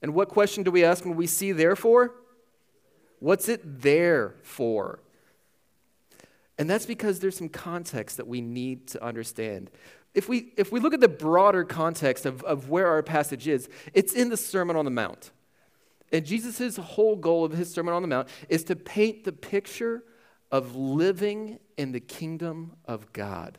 And 0.00 0.14
what 0.14 0.28
question 0.28 0.62
do 0.62 0.70
we 0.70 0.84
ask 0.84 1.04
when 1.04 1.16
we 1.16 1.26
see 1.26 1.52
therefore? 1.52 2.14
What's 3.18 3.48
it 3.48 3.82
there 3.82 4.36
for? 4.42 5.00
And 6.58 6.68
that's 6.68 6.86
because 6.86 7.20
there's 7.20 7.36
some 7.36 7.48
context 7.48 8.16
that 8.16 8.26
we 8.26 8.40
need 8.40 8.88
to 8.88 9.04
understand. 9.04 9.70
If 10.14 10.28
we, 10.28 10.52
if 10.56 10.72
we 10.72 10.80
look 10.80 10.92
at 10.92 11.00
the 11.00 11.08
broader 11.08 11.64
context 11.64 12.26
of, 12.26 12.42
of 12.42 12.68
where 12.68 12.88
our 12.88 13.02
passage 13.02 13.46
is, 13.46 13.68
it's 13.94 14.12
in 14.12 14.28
the 14.30 14.36
Sermon 14.36 14.74
on 14.74 14.84
the 14.84 14.90
Mount. 14.90 15.30
And 16.10 16.26
Jesus' 16.26 16.76
whole 16.76 17.16
goal 17.16 17.44
of 17.44 17.52
his 17.52 17.72
Sermon 17.72 17.94
on 17.94 18.02
the 18.02 18.08
Mount 18.08 18.28
is 18.48 18.64
to 18.64 18.76
paint 18.76 19.24
the 19.24 19.32
picture 19.32 20.02
of 20.50 20.74
living 20.74 21.58
in 21.76 21.92
the 21.92 22.00
kingdom 22.00 22.72
of 22.86 23.12
God. 23.12 23.58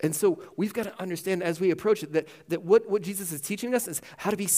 And 0.00 0.14
so 0.14 0.42
we've 0.56 0.74
got 0.74 0.82
to 0.82 1.00
understand 1.00 1.42
as 1.42 1.60
we 1.60 1.70
approach 1.70 2.02
it 2.02 2.12
that, 2.12 2.28
that 2.48 2.62
what, 2.62 2.90
what 2.90 3.02
Jesus 3.02 3.32
is 3.32 3.40
teaching 3.40 3.74
us 3.74 3.88
is 3.88 4.02
how 4.18 4.30
to 4.30 4.36
be 4.36 4.48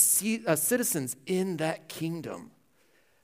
uh, 0.47 0.57
citizens 0.57 1.17
in 1.27 1.59
that 1.59 1.89
kingdom. 1.89 2.51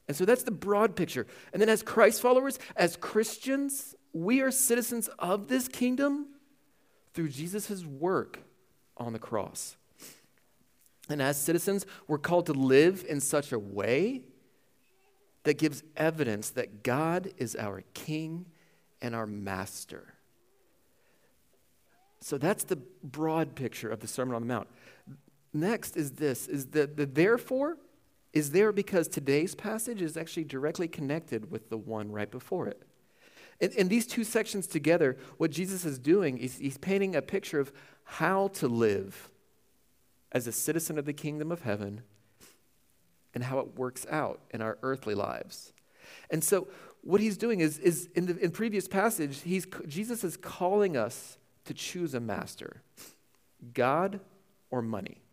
And 0.07 0.17
so 0.17 0.25
that's 0.25 0.43
the 0.43 0.51
broad 0.51 0.97
picture. 0.97 1.27
And 1.53 1.63
then, 1.63 1.69
as 1.69 1.83
Christ 1.83 2.21
followers, 2.21 2.59
as 2.77 2.97
Christians, 2.97 3.95
we 4.13 4.41
are 4.41 4.51
citizens 4.51 5.09
of 5.19 5.49
this 5.49 5.67
kingdom 5.67 6.27
through 7.15 7.29
Jesus' 7.31 7.85
work 7.85 8.41
on 8.97 9.13
the 9.13 9.19
cross. 9.19 9.77
And 11.09 11.21
as 11.21 11.41
citizens, 11.41 11.87
we're 12.07 12.19
called 12.19 12.47
to 12.47 12.53
live 12.53 13.05
in 13.09 13.21
such 13.21 13.53
a 13.53 13.59
way 13.59 14.23
that 15.45 15.59
gives 15.59 15.83
evidence 15.97 16.51
that 16.51 16.83
God 16.83 17.31
is 17.37 17.55
our 17.57 17.83
King 17.93 18.47
and 19.03 19.15
our 19.15 19.27
Master. 19.27 20.15
So 22.21 22.39
that's 22.39 22.65
the 22.65 22.77
broad 23.03 23.55
picture 23.55 23.91
of 23.91 24.01
the 24.01 24.09
Sermon 24.09 24.35
on 24.35 24.43
the 24.43 24.49
Mount. 24.49 24.69
Next 25.53 25.97
is 25.97 26.13
this 26.13 26.49
is 26.49 26.67
that 26.69 26.97
the 26.97 27.07
therefore 27.07 27.77
is 28.35 28.51
there 28.51 28.73
because 28.73 29.07
today's 29.07 29.55
passage 29.55 30.03
is 30.03 30.17
actually 30.17 30.45
directly 30.45 30.89
connected 30.89 31.51
with 31.51 31.71
the 31.71 31.79
one 31.79 32.11
right 32.11 32.31
before 32.31 32.67
it. 32.67 32.83
In, 33.61 33.71
in 33.73 33.89
these 33.89 34.07
two 34.07 34.25
sections 34.25 34.67
together, 34.67 35.17
what 35.39 35.53
Jesus 35.53 35.85
is 35.85 36.01
doing 36.01 36.39
is 36.39 36.59
he's 36.59 36.77
painting 36.77 37.15
a 37.15 37.23
picture 37.23 37.61
of 37.61 37.73
how 38.03 38.49
to 38.49 38.67
live 38.67 39.31
as 40.33 40.49
a 40.49 40.53
citizen 40.53 40.99
of 40.99 41.05
the 41.05 41.13
kingdom 41.13 41.53
of 41.53 41.63
heaven 41.63 42.03
and 43.35 43.45
how 43.45 43.61
it 43.61 43.79
works 43.79 44.05
out 44.11 44.41
in 44.51 44.61
our 44.61 44.79
earthly 44.83 45.15
lives. 45.15 45.73
And 46.29 46.43
so, 46.43 46.67
what 47.03 47.21
he's 47.21 47.37
doing 47.37 47.61
is, 47.61 47.79
is 47.79 48.09
in 48.15 48.27
the 48.27 48.37
in 48.39 48.51
previous 48.51 48.89
passage, 48.89 49.43
he's, 49.43 49.67
Jesus 49.87 50.25
is 50.25 50.37
calling 50.37 50.97
us 50.97 51.39
to 51.67 51.75
choose 51.75 52.15
a 52.15 52.21
master 52.21 52.83
God 53.73 54.21
or 54.71 54.83
money. 54.83 55.24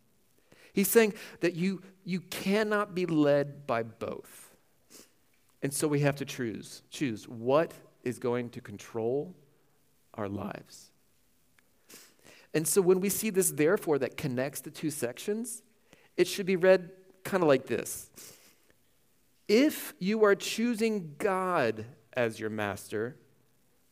He's 0.73 0.87
saying 0.87 1.13
that 1.41 1.55
you, 1.55 1.81
you 2.03 2.21
cannot 2.21 2.95
be 2.95 3.05
led 3.05 3.67
by 3.67 3.83
both. 3.83 4.51
And 5.61 5.73
so 5.73 5.87
we 5.87 5.99
have 6.01 6.15
to 6.17 6.25
choose. 6.25 6.81
Choose 6.89 7.27
what 7.27 7.73
is 8.03 8.19
going 8.19 8.49
to 8.51 8.61
control 8.61 9.35
our 10.13 10.27
lives. 10.27 10.91
And 12.53 12.67
so 12.67 12.81
when 12.81 12.99
we 12.99 13.09
see 13.09 13.29
this 13.29 13.51
therefore 13.51 13.99
that 13.99 14.17
connects 14.17 14.61
the 14.61 14.71
two 14.71 14.91
sections, 14.91 15.61
it 16.17 16.27
should 16.27 16.45
be 16.45 16.55
read 16.55 16.91
kind 17.23 17.43
of 17.43 17.47
like 17.47 17.67
this 17.67 18.09
If 19.47 19.93
you 19.99 20.23
are 20.25 20.35
choosing 20.35 21.15
God 21.17 21.85
as 22.13 22.39
your 22.39 22.49
master, 22.49 23.15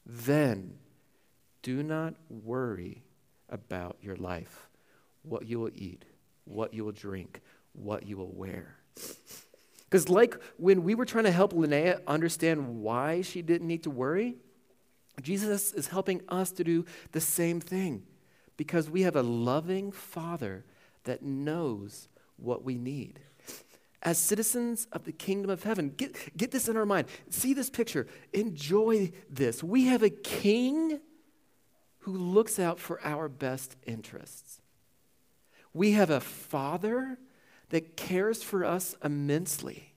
then 0.06 0.78
do 1.62 1.84
not 1.84 2.16
worry 2.30 3.04
about 3.50 3.98
your 4.02 4.16
life, 4.16 4.70
what 5.24 5.46
you 5.46 5.60
will 5.60 5.72
eat, 5.74 6.06
what 6.50 6.74
you 6.74 6.84
will 6.84 6.92
drink, 6.92 7.42
what 7.74 8.06
you 8.06 8.18
will 8.18 8.32
wear. 8.32 8.76
Because, 9.90 10.10
like 10.10 10.36
when 10.58 10.84
we 10.84 10.96
were 10.96 11.06
trying 11.06 11.24
to 11.24 11.32
help 11.32 11.54
Linnea 11.54 12.06
understand 12.06 12.82
why 12.82 13.22
she 13.22 13.42
didn't 13.42 13.68
need 13.68 13.84
to 13.84 13.90
worry, 13.90 14.36
Jesus 15.22 15.74
is 15.74 15.88
helping 15.88 16.22
us 16.30 16.52
to 16.52 16.64
do 16.64 16.86
the 17.12 17.22
same 17.22 17.60
thing 17.60 18.04
because 18.58 18.90
we 18.90 19.04
have 19.04 19.16
a 19.16 19.24
loving 19.24 19.92
Father 19.92 20.66
that 21.06 21.24
knows 21.24 22.08
what 22.38 22.64
we 22.64 22.78
need. 22.78 23.20
As 24.02 24.18
citizens 24.18 24.88
of 24.92 25.04
the 25.04 25.12
kingdom 25.12 25.50
of 25.50 25.64
heaven, 25.64 25.90
get, 25.90 26.16
get 26.38 26.52
this 26.52 26.70
in 26.70 26.78
our 26.78 26.86
mind. 26.86 27.08
See 27.30 27.54
this 27.54 27.70
picture. 27.70 28.08
Enjoy 28.32 29.12
this. 29.30 29.62
We 29.62 29.86
have 29.86 30.04
a 30.04 30.10
king 30.10 31.00
who 32.00 32.14
looks 32.14 32.60
out 32.60 32.80
for 32.80 33.02
our 33.04 33.28
best 33.28 33.76
interests. 33.86 34.62
We 35.74 35.92
have 35.92 36.10
a 36.10 36.20
father 36.20 37.18
that 37.70 37.96
cares 37.96 38.42
for 38.42 38.66
us 38.66 38.96
immensely. 39.04 39.94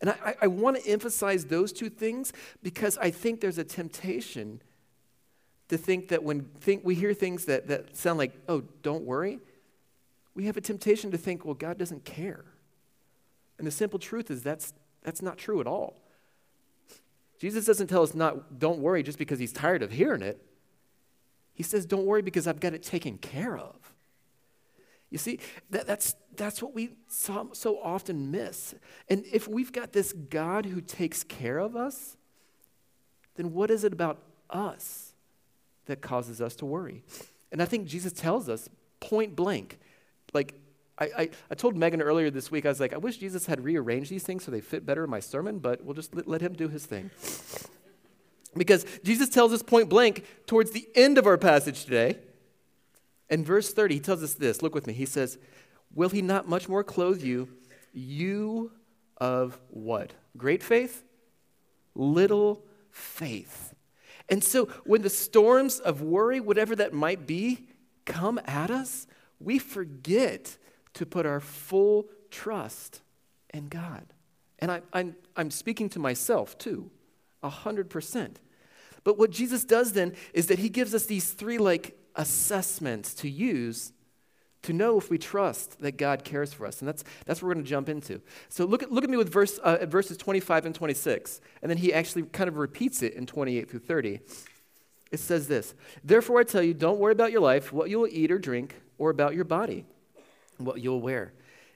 And 0.00 0.10
I, 0.10 0.34
I 0.42 0.46
want 0.48 0.82
to 0.82 0.88
emphasize 0.88 1.44
those 1.44 1.72
two 1.72 1.88
things 1.88 2.32
because 2.62 2.98
I 2.98 3.10
think 3.10 3.40
there's 3.40 3.58
a 3.58 3.64
temptation 3.64 4.60
to 5.68 5.78
think 5.78 6.08
that 6.08 6.22
when 6.22 6.42
think, 6.60 6.84
we 6.84 6.94
hear 6.94 7.14
things 7.14 7.44
that, 7.44 7.68
that 7.68 7.96
sound 7.96 8.18
like, 8.18 8.32
oh, 8.48 8.62
don't 8.82 9.04
worry, 9.04 9.38
we 10.34 10.46
have 10.46 10.56
a 10.56 10.60
temptation 10.60 11.10
to 11.12 11.18
think, 11.18 11.44
well, 11.44 11.54
God 11.54 11.78
doesn't 11.78 12.04
care. 12.04 12.44
And 13.58 13.66
the 13.66 13.70
simple 13.70 13.98
truth 13.98 14.30
is 14.30 14.42
that's, 14.42 14.72
that's 15.02 15.22
not 15.22 15.38
true 15.38 15.60
at 15.60 15.66
all. 15.66 16.02
Jesus 17.38 17.64
doesn't 17.64 17.86
tell 17.86 18.02
us 18.02 18.14
not, 18.14 18.58
don't 18.58 18.80
worry 18.80 19.02
just 19.02 19.18
because 19.18 19.38
he's 19.38 19.52
tired 19.52 19.82
of 19.82 19.92
hearing 19.92 20.22
it. 20.22 20.44
He 21.54 21.62
says, 21.62 21.86
don't 21.86 22.06
worry 22.06 22.22
because 22.22 22.46
I've 22.46 22.60
got 22.60 22.72
it 22.72 22.82
taken 22.82 23.18
care 23.18 23.56
of. 23.56 23.91
You 25.12 25.18
see, 25.18 25.40
that, 25.68 25.86
that's, 25.86 26.16
that's 26.36 26.62
what 26.62 26.74
we 26.74 26.92
so, 27.06 27.50
so 27.52 27.78
often 27.82 28.30
miss. 28.30 28.74
And 29.10 29.24
if 29.30 29.46
we've 29.46 29.70
got 29.70 29.92
this 29.92 30.14
God 30.14 30.64
who 30.64 30.80
takes 30.80 31.22
care 31.22 31.58
of 31.58 31.76
us, 31.76 32.16
then 33.36 33.52
what 33.52 33.70
is 33.70 33.84
it 33.84 33.92
about 33.92 34.22
us 34.48 35.12
that 35.84 36.00
causes 36.00 36.40
us 36.40 36.56
to 36.56 36.66
worry? 36.66 37.04
And 37.52 37.60
I 37.60 37.66
think 37.66 37.86
Jesus 37.86 38.14
tells 38.14 38.48
us 38.48 38.70
point 39.00 39.36
blank. 39.36 39.78
Like, 40.32 40.54
I, 40.98 41.04
I, 41.04 41.30
I, 41.50 41.54
told 41.56 41.76
Megan 41.76 42.00
earlier 42.00 42.30
this 42.30 42.50
week, 42.50 42.64
I 42.64 42.70
was 42.70 42.80
like, 42.80 42.94
I 42.94 42.98
wish 42.98 43.18
Jesus 43.18 43.44
had 43.44 43.62
rearranged 43.62 44.10
these 44.10 44.22
things 44.22 44.44
so 44.44 44.50
they 44.50 44.62
fit 44.62 44.86
better 44.86 45.04
in 45.04 45.10
my 45.10 45.20
sermon, 45.20 45.58
but 45.58 45.84
we'll 45.84 45.94
just 45.94 46.14
let, 46.14 46.26
let 46.26 46.40
him 46.40 46.54
do 46.54 46.68
his 46.68 46.86
thing. 46.86 47.10
because 48.56 48.86
Jesus 49.04 49.28
tells 49.28 49.52
us 49.52 49.62
point 49.62 49.90
blank 49.90 50.24
towards 50.46 50.70
the 50.70 50.88
end 50.94 51.18
of 51.18 51.26
our 51.26 51.36
passage 51.36 51.84
today 51.84 52.18
in 53.32 53.44
verse 53.44 53.72
30, 53.72 53.94
he 53.94 54.00
tells 54.00 54.22
us 54.22 54.34
this. 54.34 54.60
Look 54.60 54.74
with 54.74 54.86
me. 54.86 54.92
He 54.92 55.06
says, 55.06 55.38
Will 55.94 56.10
he 56.10 56.20
not 56.20 56.46
much 56.46 56.68
more 56.68 56.84
clothe 56.84 57.22
you, 57.22 57.48
you 57.94 58.72
of 59.16 59.58
what? 59.70 60.12
Great 60.36 60.62
faith? 60.62 61.02
Little 61.94 62.62
faith. 62.90 63.74
And 64.28 64.44
so 64.44 64.66
when 64.84 65.00
the 65.00 65.10
storms 65.10 65.80
of 65.80 66.02
worry, 66.02 66.40
whatever 66.40 66.76
that 66.76 66.92
might 66.92 67.26
be, 67.26 67.66
come 68.04 68.38
at 68.44 68.70
us, 68.70 69.06
we 69.40 69.58
forget 69.58 70.58
to 70.94 71.06
put 71.06 71.24
our 71.24 71.40
full 71.40 72.08
trust 72.30 73.00
in 73.52 73.68
God. 73.68 74.04
And 74.58 74.70
I, 74.70 74.76
am 74.76 74.82
I'm, 74.92 75.16
I'm 75.36 75.50
speaking 75.50 75.88
to 75.90 75.98
myself 75.98 76.58
too, 76.58 76.90
100%. 77.42 78.36
But 79.04 79.18
what 79.18 79.30
Jesus 79.30 79.64
does 79.64 79.94
then 79.94 80.14
is 80.34 80.48
that 80.48 80.58
he 80.58 80.68
gives 80.68 80.94
us 80.94 81.06
these 81.06 81.32
three 81.32 81.58
like 81.58 81.96
assessments 82.16 83.14
to 83.14 83.28
use 83.28 83.92
to 84.62 84.72
know 84.72 84.96
if 84.96 85.10
we 85.10 85.18
trust 85.18 85.80
that 85.80 85.96
God 85.96 86.24
cares 86.24 86.52
for 86.52 86.66
us. 86.66 86.80
And 86.80 86.88
that's, 86.88 87.04
that's 87.26 87.42
what 87.42 87.48
we're 87.48 87.54
going 87.54 87.64
to 87.64 87.70
jump 87.70 87.88
into. 87.88 88.20
So 88.48 88.64
look 88.64 88.82
at, 88.82 88.92
look 88.92 89.04
at 89.04 89.10
me 89.10 89.16
with 89.16 89.32
verse, 89.32 89.58
uh, 89.58 89.84
verses 89.86 90.16
25 90.16 90.66
and 90.66 90.74
26. 90.74 91.40
And 91.60 91.70
then 91.70 91.78
he 91.78 91.92
actually 91.92 92.22
kind 92.24 92.48
of 92.48 92.56
repeats 92.56 93.02
it 93.02 93.14
in 93.14 93.26
28 93.26 93.68
through 93.68 93.80
30. 93.80 94.20
It 95.10 95.20
says 95.20 95.48
this 95.48 95.74
Therefore, 96.02 96.40
I 96.40 96.44
tell 96.44 96.62
you, 96.62 96.74
don't 96.74 96.98
worry 96.98 97.12
about 97.12 97.32
your 97.32 97.40
life, 97.40 97.72
what 97.72 97.90
you 97.90 97.98
will 97.98 98.08
eat 98.08 98.30
or 98.30 98.38
drink, 98.38 98.80
or 98.98 99.10
about 99.10 99.34
your 99.34 99.44
body, 99.44 99.84
what 100.58 100.80
you 100.80 100.90
will 100.90 101.02
wear. 101.02 101.32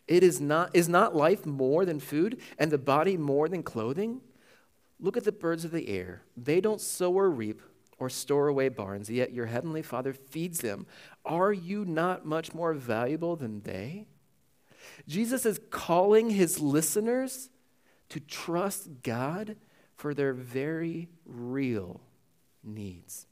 It 0.06 0.22
is 0.22 0.40
not, 0.40 0.70
is 0.72 0.88
not 0.88 1.16
life 1.16 1.44
more 1.44 1.84
than 1.84 1.98
food, 1.98 2.40
and 2.58 2.70
the 2.70 2.78
body 2.78 3.16
more 3.16 3.48
than 3.48 3.64
clothing? 3.64 4.20
Look 5.00 5.16
at 5.16 5.24
the 5.24 5.32
birds 5.32 5.64
of 5.64 5.72
the 5.72 5.88
air. 5.88 6.22
They 6.36 6.60
don't 6.60 6.80
sow 6.80 7.12
or 7.12 7.28
reap 7.28 7.60
or 7.98 8.10
store 8.10 8.48
away 8.48 8.68
barns, 8.68 9.08
yet 9.10 9.32
your 9.32 9.46
heavenly 9.46 9.82
Father 9.82 10.12
feeds 10.12 10.60
them. 10.60 10.86
Are 11.24 11.52
you 11.52 11.84
not 11.84 12.26
much 12.26 12.54
more 12.54 12.74
valuable 12.74 13.36
than 13.36 13.62
they? 13.62 14.06
Jesus 15.08 15.46
is 15.46 15.60
calling 15.70 16.30
his 16.30 16.60
listeners 16.60 17.50
to 18.08 18.20
trust 18.20 19.02
God 19.02 19.56
for 19.96 20.14
their 20.14 20.32
very 20.32 21.08
real 21.24 22.00
needs. 22.62 23.26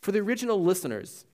For 0.00 0.12
the 0.12 0.20
original 0.20 0.62
listeners, 0.62 1.24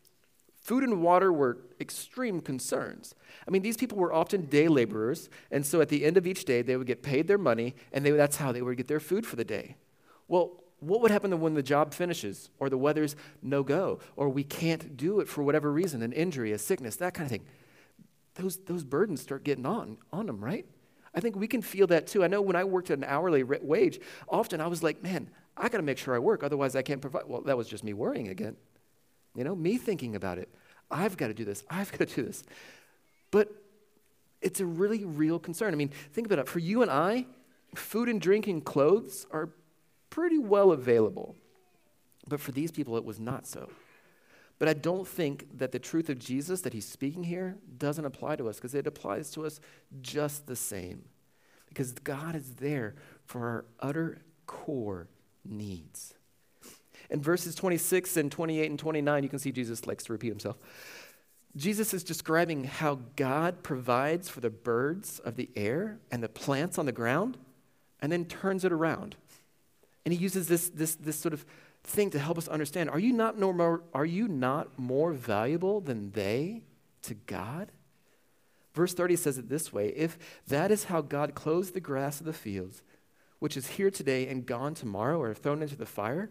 food 0.61 0.83
and 0.83 1.03
water 1.03 1.33
were 1.33 1.59
extreme 1.79 2.41
concerns. 2.41 3.15
I 3.47 3.51
mean, 3.51 3.63
these 3.63 3.77
people 3.77 3.99
were 3.99 4.13
often 4.13 4.47
day 4.47 4.67
laborers, 4.67 5.29
and 5.51 5.65
so 5.65 5.81
at 5.81 5.89
the 5.89 6.05
end 6.05 6.17
of 6.17 6.27
each 6.27 6.45
day, 6.45 6.63
they 6.63 6.77
would 6.77 6.87
get 6.87 7.03
paid 7.03 7.29
their 7.29 7.39
money, 7.39 7.75
and 7.93 8.05
they, 8.05 8.11
that's 8.11 8.37
how 8.37 8.51
they 8.51 8.63
would 8.63 8.77
get 8.77 8.89
their 8.89 9.01
food 9.01 9.27
for 9.27 9.37
the 9.37 9.45
day. 9.45 9.77
Well, 10.27 10.65
what 10.81 11.01
would 11.01 11.11
happen 11.11 11.39
when 11.41 11.55
the 11.55 11.63
job 11.63 11.95
finishes 11.95 12.51
or 12.59 12.69
the 12.69 12.79
weather's 12.79 13.17
no 13.43 13.63
go 13.63 14.01
or 14.15 14.29
we 14.29 14.45
can't 14.45 14.97
do 14.97 15.21
it 15.21 15.29
for 15.29 15.43
whatever 15.43 15.73
reason 15.73 16.03
an 16.03 16.13
injury 16.13 16.53
a 16.53 16.59
sickness 16.59 16.97
that 16.97 17.15
kind 17.15 17.27
of 17.27 17.31
thing? 17.31 17.47
Those, 18.35 18.59
those 18.59 18.85
burdens 18.85 19.23
start 19.23 19.45
getting 19.45 19.67
on 19.67 19.99
on 20.13 20.27
them 20.27 20.45
right? 20.45 20.67
I 21.15 21.21
think 21.21 21.37
we 21.37 21.49
can 21.49 21.63
feel 21.63 21.87
that 21.87 22.07
too. 22.07 22.23
I 22.23 22.27
know 22.27 22.43
when 22.43 22.57
i 22.57 22.65
worked 22.65 22.91
at 22.91 22.99
an 22.99 23.05
hourly 23.05 23.43
wage 23.43 24.01
often 24.29 24.61
i 24.61 24.67
was 24.67 24.83
like 24.83 25.03
man 25.03 25.31
i 25.57 25.69
got 25.69 25.79
to 25.79 25.83
make 25.83 25.99
sure 25.99 26.15
i 26.15 26.19
work 26.19 26.43
otherwise 26.43 26.77
i 26.77 26.83
can't 26.83 27.01
provide 27.01 27.23
well 27.27 27.41
that 27.43 27.57
was 27.57 27.69
just 27.69 27.83
me 27.83 27.95
worrying 27.95 28.29
again 28.29 28.57
you 29.37 29.45
know 29.45 29.55
me 29.55 29.77
thinking 29.77 30.17
about 30.17 30.39
it. 30.39 30.49
I've 30.91 31.17
got 31.17 31.29
to 31.29 31.35
do 31.35 31.45
this. 31.45 31.63
I've 31.69 31.93
got 31.93 32.09
to 32.09 32.15
do 32.15 32.23
this. 32.23 32.43
But 33.31 33.53
it's 34.41 34.61
a 34.61 34.67
really 34.67 35.05
real 35.05 35.39
concern. 35.39 35.75
I 35.75 35.77
mean 35.77 35.91
think 36.13 36.27
about 36.27 36.39
it. 36.39 36.49
For 36.49 36.59
you 36.59 36.83
and 36.83 36.91
i 36.91 37.27
food 37.75 38.09
and 38.09 38.21
drink 38.21 38.47
and 38.47 38.65
clothes 38.65 39.27
are 39.31 39.51
pretty 40.11 40.39
well 40.39 40.73
available. 40.73 41.37
But 42.29 42.41
for 42.41 42.53
these 42.53 42.71
people, 42.71 42.97
it 42.97 43.05
was 43.05 43.21
not 43.21 43.47
so. 43.47 43.71
But 44.59 44.69
I 44.69 44.73
don't 44.73 45.07
think 45.07 45.59
that 45.59 45.73
the 45.73 45.79
truth 45.79 46.09
of 46.09 46.19
Jesus 46.19 46.63
that 46.63 46.73
he's 46.73 46.87
speaking 46.87 47.25
here 47.25 47.57
doesn't 47.79 48.05
apply 48.05 48.37
to 48.37 48.49
us 48.49 48.57
because 48.57 48.75
it 48.75 48.87
applies 48.87 49.31
to 49.33 49.45
us 49.45 49.61
just 50.01 50.47
the 50.47 50.57
same. 50.57 51.05
because 51.69 51.93
God 51.93 52.35
is 52.35 52.55
there 52.55 52.95
for 53.27 53.41
our 53.47 53.65
utter 53.81 54.23
core 54.47 55.09
needs. 55.45 56.15
In 57.11 57.21
verses 57.21 57.55
26 57.55 58.17
and 58.17 58.33
28 58.33 58.71
and 58.71 58.79
29, 58.79 59.23
you 59.23 59.29
can 59.29 59.39
see 59.39 59.53
Jesus 59.53 59.87
likes 59.87 60.05
to 60.05 60.13
repeat 60.13 60.29
himself. 60.31 60.57
Jesus 61.55 61.95
is 61.95 62.03
describing 62.03 62.65
how 62.65 63.01
God 63.15 63.63
provides 63.63 64.29
for 64.29 64.41
the 64.41 64.51
birds 64.51 65.19
of 65.21 65.37
the 65.37 65.51
air 65.55 65.99
and 66.11 66.23
the 66.23 66.29
plants 66.29 66.79
on 66.79 66.87
the 66.87 66.93
ground 66.93 67.39
and 68.01 68.11
then 68.11 68.25
turns 68.25 68.65
it 68.65 68.73
around. 68.73 69.17
And 70.07 70.15
he 70.15 70.21
uses 70.21 70.47
this, 70.47 70.69
this, 70.69 70.95
this 70.95 71.19
sort 71.19 71.35
of 71.35 71.45
thing 71.83 72.11
to 72.11 72.19
help 72.21 72.39
us 72.39 72.47
understand 72.47 72.89
are 72.89 72.99
you, 73.01 73.13
not 73.13 73.39
more, 73.39 73.83
are 73.93 74.07
you 74.07 74.29
not 74.29 74.79
more 74.79 75.13
valuable 75.13 75.81
than 75.81 76.13
they 76.13 76.63
to 77.03 77.15
God? 77.15 77.73
Verse 78.73 78.95
30 78.95 79.17
says 79.17 79.37
it 79.37 79.49
this 79.49 79.73
way 79.73 79.89
If 79.89 80.17
that 80.47 80.71
is 80.71 80.85
how 80.85 81.01
God 81.01 81.35
clothes 81.35 81.73
the 81.73 81.81
grass 81.81 82.21
of 82.21 82.27
the 82.27 82.33
fields, 82.33 82.83
which 83.41 83.57
is 83.57 83.67
here 83.67 83.91
today 83.91 84.29
and 84.29 84.47
gone 84.47 84.75
tomorrow 84.75 85.21
or 85.21 85.35
thrown 85.35 85.61
into 85.61 85.77
the 85.77 85.85
fire, 85.85 86.31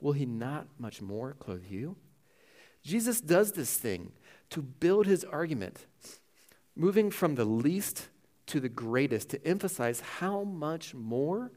will 0.00 0.12
he 0.12 0.26
not 0.26 0.66
much 0.76 1.00
more 1.00 1.36
clothe 1.38 1.66
you? 1.70 1.94
Jesus 2.82 3.20
does 3.20 3.52
this 3.52 3.76
thing 3.76 4.10
to 4.48 4.62
build 4.62 5.06
his 5.06 5.22
argument, 5.22 5.86
moving 6.74 7.12
from 7.12 7.36
the 7.36 7.44
least 7.44 8.08
to 8.46 8.58
the 8.58 8.68
greatest 8.68 9.28
to 9.28 9.46
emphasize 9.46 10.00
how 10.18 10.42
much 10.42 10.92
more 10.92 11.52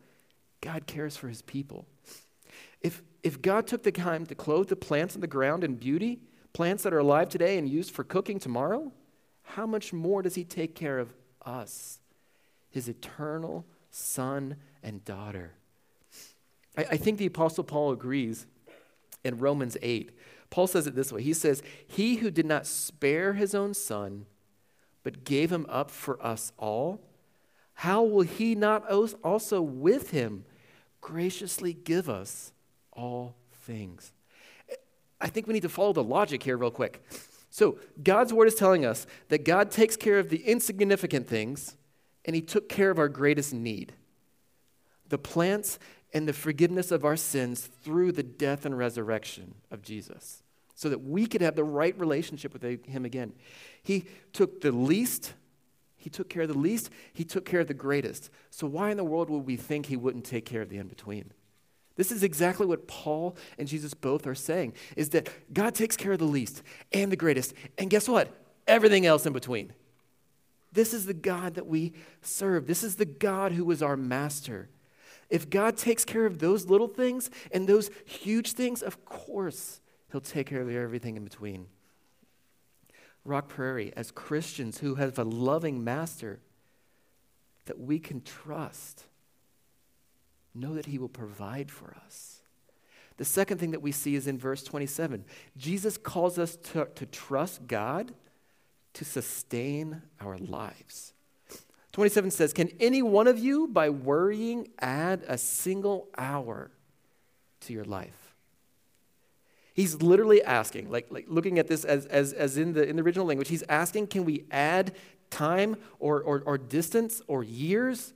God 0.63 0.87
cares 0.87 1.17
for 1.17 1.27
his 1.27 1.41
people. 1.41 1.85
If, 2.81 3.03
if 3.21 3.41
God 3.41 3.67
took 3.67 3.83
the 3.83 3.91
time 3.91 4.25
to 4.27 4.35
clothe 4.35 4.69
the 4.69 4.77
plants 4.77 5.13
on 5.13 5.21
the 5.21 5.27
ground 5.27 5.63
in 5.63 5.75
beauty, 5.75 6.21
plants 6.53 6.83
that 6.83 6.93
are 6.93 6.99
alive 6.99 7.27
today 7.27 7.57
and 7.57 7.67
used 7.67 7.91
for 7.91 8.05
cooking 8.05 8.39
tomorrow, 8.39 8.93
how 9.43 9.67
much 9.67 9.91
more 9.91 10.21
does 10.21 10.35
he 10.35 10.45
take 10.45 10.73
care 10.73 10.99
of 10.99 11.13
us, 11.45 11.99
his 12.69 12.87
eternal 12.87 13.65
son 13.91 14.55
and 14.81 15.03
daughter? 15.03 15.51
I, 16.77 16.85
I 16.91 16.97
think 16.97 17.17
the 17.17 17.25
Apostle 17.25 17.65
Paul 17.65 17.91
agrees 17.91 18.47
in 19.25 19.39
Romans 19.39 19.75
8. 19.81 20.11
Paul 20.49 20.67
says 20.67 20.87
it 20.87 20.95
this 20.95 21.11
way 21.11 21.23
He 21.23 21.33
says, 21.33 21.61
He 21.85 22.15
who 22.15 22.31
did 22.31 22.45
not 22.45 22.65
spare 22.65 23.33
his 23.33 23.53
own 23.53 23.73
son, 23.73 24.27
but 25.03 25.25
gave 25.25 25.51
him 25.51 25.65
up 25.67 25.91
for 25.91 26.25
us 26.25 26.53
all, 26.57 27.01
how 27.75 28.01
will 28.03 28.21
he 28.21 28.55
not 28.55 28.89
also 28.89 29.61
with 29.61 30.11
him 30.11 30.45
graciously 31.03 31.73
give 31.73 32.09
us 32.09 32.53
all 32.93 33.35
things? 33.51 34.11
I 35.21 35.27
think 35.27 35.45
we 35.45 35.53
need 35.53 35.61
to 35.61 35.69
follow 35.69 35.93
the 35.93 36.03
logic 36.03 36.41
here, 36.41 36.57
real 36.57 36.71
quick. 36.71 37.05
So, 37.49 37.77
God's 38.01 38.33
word 38.33 38.47
is 38.47 38.55
telling 38.55 38.83
us 38.83 39.05
that 39.29 39.45
God 39.45 39.69
takes 39.69 39.95
care 39.95 40.17
of 40.17 40.29
the 40.29 40.37
insignificant 40.37 41.27
things, 41.27 41.75
and 42.25 42.35
he 42.35 42.41
took 42.41 42.67
care 42.67 42.89
of 42.89 42.97
our 42.97 43.09
greatest 43.09 43.53
need 43.53 43.93
the 45.09 45.17
plants 45.19 45.77
and 46.13 46.27
the 46.27 46.33
forgiveness 46.33 46.89
of 46.89 47.05
our 47.05 47.17
sins 47.17 47.69
through 47.83 48.11
the 48.11 48.23
death 48.23 48.65
and 48.65 48.75
resurrection 48.75 49.53
of 49.69 49.83
Jesus 49.83 50.41
so 50.73 50.89
that 50.89 51.03
we 51.03 51.27
could 51.27 51.41
have 51.41 51.55
the 51.55 51.63
right 51.63 51.97
relationship 51.99 52.51
with 52.51 52.63
him 52.63 53.05
again. 53.05 53.33
He 53.83 54.05
took 54.31 54.61
the 54.61 54.71
least, 54.71 55.33
he 56.03 56.09
took 56.09 56.27
care 56.27 56.41
of 56.41 56.49
the 56.49 56.57
least, 56.57 56.89
he 57.13 57.23
took 57.23 57.45
care 57.45 57.61
of 57.61 57.67
the 57.67 57.73
greatest. 57.73 58.29
So 58.49 58.67
why 58.67 58.91
in 58.91 58.97
the 58.97 59.05
world 59.05 59.29
would 59.29 59.45
we 59.45 59.55
think 59.55 59.85
he 59.85 59.95
wouldn't 59.95 60.25
take 60.25 60.43
care 60.43 60.61
of 60.61 60.67
the 60.67 60.77
in 60.77 60.87
between? 60.87 61.31
This 61.95 62.11
is 62.11 62.23
exactly 62.23 62.65
what 62.65 62.87
Paul 62.89 63.37
and 63.57 63.69
Jesus 63.69 63.93
both 63.93 64.27
are 64.27 64.35
saying 64.35 64.73
is 64.97 65.09
that 65.09 65.29
God 65.53 65.75
takes 65.75 65.95
care 65.95 66.11
of 66.11 66.19
the 66.19 66.25
least 66.25 66.61
and 66.91 67.09
the 67.09 67.15
greatest. 67.15 67.53
And 67.77 67.89
guess 67.89 68.09
what? 68.09 68.35
Everything 68.67 69.05
else 69.05 69.25
in 69.25 69.31
between. 69.31 69.71
This 70.73 70.93
is 70.93 71.05
the 71.05 71.13
God 71.13 71.53
that 71.53 71.67
we 71.67 71.93
serve. 72.21 72.67
This 72.67 72.83
is 72.83 72.97
the 72.97 73.05
God 73.05 73.53
who 73.53 73.71
is 73.71 73.81
our 73.81 73.95
master. 73.95 74.67
If 75.29 75.49
God 75.49 75.77
takes 75.77 76.03
care 76.03 76.25
of 76.25 76.39
those 76.39 76.65
little 76.65 76.89
things 76.89 77.29
and 77.53 77.65
those 77.65 77.89
huge 78.03 78.51
things, 78.51 78.83
of 78.83 79.05
course, 79.05 79.79
He'll 80.11 80.19
take 80.19 80.47
care 80.47 80.61
of 80.61 80.69
everything 80.69 81.15
in 81.15 81.23
between. 81.23 81.67
Rock 83.25 83.47
Prairie, 83.47 83.93
as 83.95 84.11
Christians 84.11 84.79
who 84.79 84.95
have 84.95 85.17
a 85.17 85.23
loving 85.23 85.83
master 85.83 86.39
that 87.65 87.79
we 87.79 87.99
can 87.99 88.21
trust, 88.21 89.05
know 90.53 90.73
that 90.75 90.87
He 90.87 90.97
will 90.97 91.09
provide 91.09 91.71
for 91.71 91.95
us. 92.05 92.41
The 93.17 93.25
second 93.25 93.59
thing 93.59 93.71
that 93.71 93.81
we 93.81 93.91
see 93.91 94.15
is 94.15 94.27
in 94.27 94.37
verse 94.37 94.63
27. 94.63 95.23
Jesus 95.55 95.97
calls 95.97 96.37
us 96.37 96.55
to, 96.57 96.87
to 96.95 97.05
trust 97.05 97.67
God 97.67 98.13
to 98.93 99.05
sustain 99.05 100.01
our 100.19 100.37
lives. 100.37 101.13
27 101.91 102.31
says, 102.31 102.53
Can 102.53 102.69
any 102.79 103.01
one 103.01 103.27
of 103.27 103.37
you, 103.37 103.67
by 103.67 103.89
worrying, 103.89 104.67
add 104.79 105.23
a 105.27 105.37
single 105.37 106.07
hour 106.17 106.71
to 107.61 107.73
your 107.73 107.85
life? 107.85 108.22
He's 109.73 110.01
literally 110.01 110.43
asking, 110.43 110.91
like, 110.91 111.07
like 111.09 111.25
looking 111.27 111.57
at 111.57 111.67
this 111.67 111.83
as, 111.83 112.05
as, 112.05 112.31
as 112.31 112.57
in, 112.57 112.73
the, 112.73 112.87
in 112.87 112.95
the 112.95 113.01
original 113.01 113.25
language, 113.25 113.47
he's 113.47 113.63
asking, 113.67 114.07
can 114.07 114.23
we 114.23 114.45
add 114.51 114.93
time 115.31 115.77
or, 115.99 116.21
or, 116.21 116.43
or 116.45 116.57
distance 116.59 117.21
or 117.27 117.43
years 117.43 118.13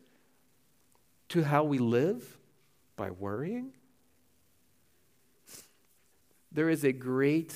to 1.29 1.43
how 1.43 1.63
we 1.63 1.79
live 1.79 2.37
by 2.95 3.09
worrying? 3.09 3.73
There 6.51 6.69
is 6.69 6.83
a 6.83 6.91
great 6.91 7.55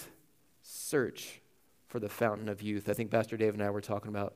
search 0.63 1.39
for 1.87 1.99
the 1.99 2.09
fountain 2.09 2.49
of 2.49 2.61
youth. 2.61 2.89
I 2.89 2.93
think 2.93 3.11
Pastor 3.11 3.37
Dave 3.37 3.53
and 3.53 3.61
I 3.61 3.69
were 3.69 3.81
talking 3.81 4.09
about 4.09 4.33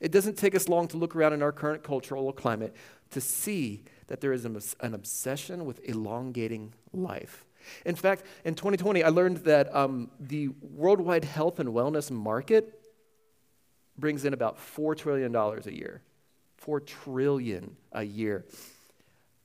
it 0.00 0.10
doesn't 0.10 0.36
take 0.36 0.56
us 0.56 0.68
long 0.68 0.88
to 0.88 0.96
look 0.96 1.14
around 1.14 1.32
in 1.32 1.42
our 1.42 1.52
current 1.52 1.84
cultural 1.84 2.32
climate 2.32 2.74
to 3.10 3.20
see 3.20 3.84
that 4.08 4.20
there 4.20 4.32
is 4.32 4.44
an 4.44 4.94
obsession 4.94 5.64
with 5.64 5.80
elongating 5.88 6.74
life. 6.92 7.44
In 7.84 7.94
fact, 7.94 8.24
in 8.44 8.54
2020, 8.54 9.02
I 9.02 9.08
learned 9.08 9.38
that 9.38 9.74
um, 9.74 10.10
the 10.20 10.48
worldwide 10.60 11.24
health 11.24 11.60
and 11.60 11.70
wellness 11.70 12.10
market 12.10 12.80
brings 13.98 14.24
in 14.24 14.32
about 14.32 14.58
$4 14.58 14.96
trillion 14.96 15.34
a 15.34 15.70
year. 15.70 16.02
4 16.58 16.80
trillion 16.80 17.76
a 17.92 18.02
year. 18.02 18.44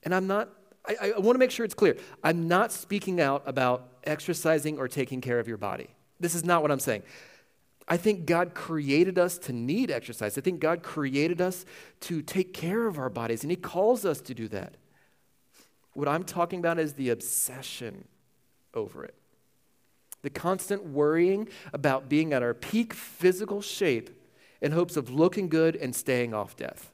And 0.04 0.14
I'm 0.14 0.26
not, 0.26 0.48
I, 0.86 1.12
I 1.16 1.18
want 1.18 1.34
to 1.34 1.38
make 1.38 1.50
sure 1.50 1.64
it's 1.64 1.74
clear. 1.74 1.96
I'm 2.22 2.48
not 2.48 2.72
speaking 2.72 3.20
out 3.20 3.42
about 3.46 3.88
exercising 4.04 4.78
or 4.78 4.88
taking 4.88 5.20
care 5.20 5.38
of 5.38 5.48
your 5.48 5.56
body. 5.56 5.88
This 6.20 6.34
is 6.34 6.44
not 6.44 6.62
what 6.62 6.70
I'm 6.70 6.80
saying. 6.80 7.02
I 7.88 7.96
think 7.96 8.26
God 8.26 8.54
created 8.54 9.18
us 9.18 9.38
to 9.38 9.52
need 9.52 9.90
exercise. 9.90 10.36
I 10.36 10.42
think 10.42 10.60
God 10.60 10.82
created 10.82 11.40
us 11.40 11.64
to 12.00 12.20
take 12.20 12.52
care 12.52 12.86
of 12.86 12.98
our 12.98 13.08
bodies, 13.08 13.42
and 13.42 13.50
He 13.50 13.56
calls 13.56 14.04
us 14.04 14.20
to 14.22 14.34
do 14.34 14.46
that. 14.48 14.74
What 15.98 16.06
I'm 16.06 16.22
talking 16.22 16.60
about 16.60 16.78
is 16.78 16.92
the 16.92 17.10
obsession 17.10 18.06
over 18.72 19.04
it. 19.04 19.16
The 20.22 20.30
constant 20.30 20.84
worrying 20.84 21.48
about 21.72 22.08
being 22.08 22.32
at 22.32 22.40
our 22.40 22.54
peak 22.54 22.94
physical 22.94 23.60
shape 23.60 24.08
in 24.60 24.70
hopes 24.70 24.96
of 24.96 25.10
looking 25.10 25.48
good 25.48 25.74
and 25.74 25.96
staying 25.96 26.34
off 26.34 26.54
death. 26.54 26.92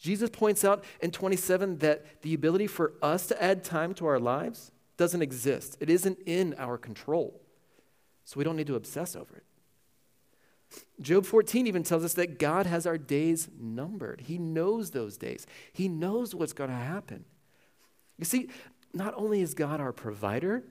Jesus 0.00 0.30
points 0.30 0.64
out 0.64 0.82
in 1.02 1.10
27 1.10 1.76
that 1.80 2.22
the 2.22 2.32
ability 2.32 2.68
for 2.68 2.94
us 3.02 3.26
to 3.26 3.42
add 3.42 3.64
time 3.64 3.92
to 3.96 4.06
our 4.06 4.18
lives 4.18 4.72
doesn't 4.96 5.20
exist, 5.20 5.76
it 5.78 5.90
isn't 5.90 6.20
in 6.24 6.54
our 6.56 6.78
control. 6.78 7.38
So 8.24 8.38
we 8.38 8.44
don't 8.44 8.56
need 8.56 8.68
to 8.68 8.76
obsess 8.76 9.14
over 9.14 9.36
it. 9.36 9.44
Job 11.02 11.26
14 11.26 11.66
even 11.66 11.82
tells 11.82 12.02
us 12.02 12.14
that 12.14 12.38
God 12.38 12.64
has 12.64 12.86
our 12.86 12.96
days 12.96 13.50
numbered. 13.60 14.22
He 14.22 14.38
knows 14.38 14.92
those 14.92 15.18
days, 15.18 15.46
He 15.70 15.86
knows 15.86 16.34
what's 16.34 16.54
going 16.54 16.70
to 16.70 16.76
happen. 16.76 17.26
You 18.22 18.26
see, 18.26 18.50
not 18.94 19.14
only 19.16 19.40
is 19.40 19.52
God 19.52 19.80
our 19.80 19.92
provider 19.92 20.62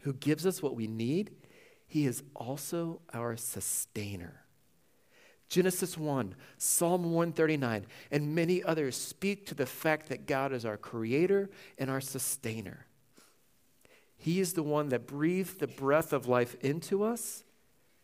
who 0.00 0.14
gives 0.14 0.46
us 0.46 0.62
what 0.62 0.74
we 0.74 0.86
need, 0.86 1.30
He 1.86 2.06
is 2.06 2.22
also 2.34 3.02
our 3.12 3.36
sustainer. 3.36 4.46
Genesis 5.50 5.98
1, 5.98 6.34
Psalm 6.56 7.12
139, 7.12 7.84
and 8.10 8.34
many 8.34 8.62
others 8.62 8.96
speak 8.96 9.44
to 9.48 9.54
the 9.54 9.66
fact 9.66 10.08
that 10.08 10.26
God 10.26 10.54
is 10.54 10.64
our 10.64 10.78
creator 10.78 11.50
and 11.76 11.90
our 11.90 12.00
sustainer. 12.00 12.86
He 14.16 14.40
is 14.40 14.54
the 14.54 14.62
one 14.62 14.88
that 14.88 15.06
breathed 15.06 15.60
the 15.60 15.66
breath 15.66 16.14
of 16.14 16.28
life 16.28 16.56
into 16.62 17.04
us, 17.04 17.44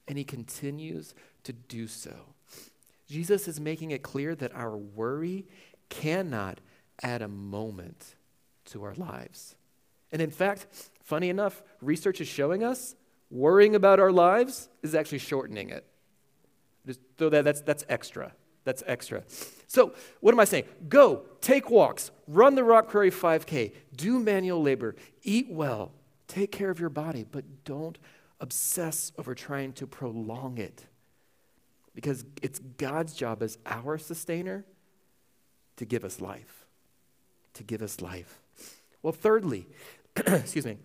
and 0.06 0.18
He 0.18 0.24
continues 0.24 1.14
to 1.44 1.54
do 1.54 1.86
so. 1.86 2.14
Jesus 3.08 3.48
is 3.48 3.58
making 3.58 3.90
it 3.90 4.02
clear 4.02 4.34
that 4.34 4.54
our 4.54 4.76
worry 4.76 5.46
cannot 5.88 6.60
add 7.02 7.22
a 7.22 7.28
moment 7.28 8.16
to 8.70 8.84
our 8.84 8.94
lives. 8.94 9.54
And 10.12 10.20
in 10.20 10.30
fact, 10.30 10.66
funny 11.02 11.28
enough, 11.28 11.62
research 11.80 12.20
is 12.20 12.28
showing 12.28 12.64
us 12.64 12.96
worrying 13.30 13.74
about 13.74 14.00
our 14.00 14.10
lives 14.10 14.68
is 14.82 14.94
actually 14.94 15.18
shortening 15.18 15.70
it. 15.70 15.86
Just 16.86 17.00
throw 17.16 17.28
that, 17.28 17.44
that's, 17.44 17.60
that's 17.60 17.84
extra. 17.88 18.32
That's 18.64 18.82
extra. 18.86 19.22
So, 19.66 19.94
what 20.20 20.32
am 20.34 20.40
I 20.40 20.44
saying? 20.44 20.64
Go, 20.88 21.22
take 21.40 21.70
walks, 21.70 22.10
run 22.26 22.56
the 22.56 22.64
Rock 22.64 22.88
Prairie 22.88 23.10
5K, 23.10 23.72
do 23.94 24.18
manual 24.18 24.60
labor, 24.62 24.96
eat 25.22 25.46
well, 25.48 25.92
Take 26.30 26.52
care 26.52 26.70
of 26.70 26.78
your 26.78 26.90
body, 26.90 27.26
but 27.28 27.64
don't 27.64 27.98
obsess 28.38 29.10
over 29.18 29.34
trying 29.34 29.72
to 29.74 29.86
prolong 29.86 30.58
it. 30.58 30.86
because 31.92 32.24
it's 32.40 32.60
God's 32.60 33.14
job 33.14 33.42
as 33.42 33.58
our 33.66 33.98
sustainer 33.98 34.64
to 35.74 35.84
give 35.84 36.04
us 36.04 36.20
life. 36.20 36.66
To 37.54 37.64
give 37.64 37.82
us 37.82 38.00
life. 38.00 38.40
Well, 39.02 39.12
thirdly, 39.12 39.66
excuse 40.16 40.66
me, 40.66 40.78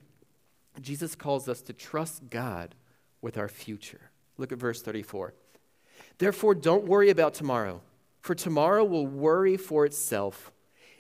Jesus 0.82 1.16
calls 1.16 1.48
us 1.48 1.62
to 1.64 1.74
trust 1.74 2.30
God 2.30 2.76
with 3.22 3.38
our 3.38 3.48
future. 3.48 4.12
Look 4.38 4.52
at 4.52 4.58
verse 4.58 4.82
34. 4.82 5.34
Therefore, 6.18 6.56
don't 6.56 6.86
worry 6.86 7.10
about 7.10 7.34
tomorrow, 7.34 7.82
for 8.22 8.36
tomorrow 8.36 8.84
will 8.84 9.08
worry 9.08 9.58
for 9.58 9.86
itself. 9.86 10.52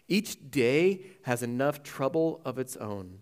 Each 0.07 0.37
day 0.51 1.01
has 1.23 1.41
enough 1.41 1.83
trouble 1.83 2.41
of 2.45 2.59
its 2.59 2.75
own. 2.77 3.19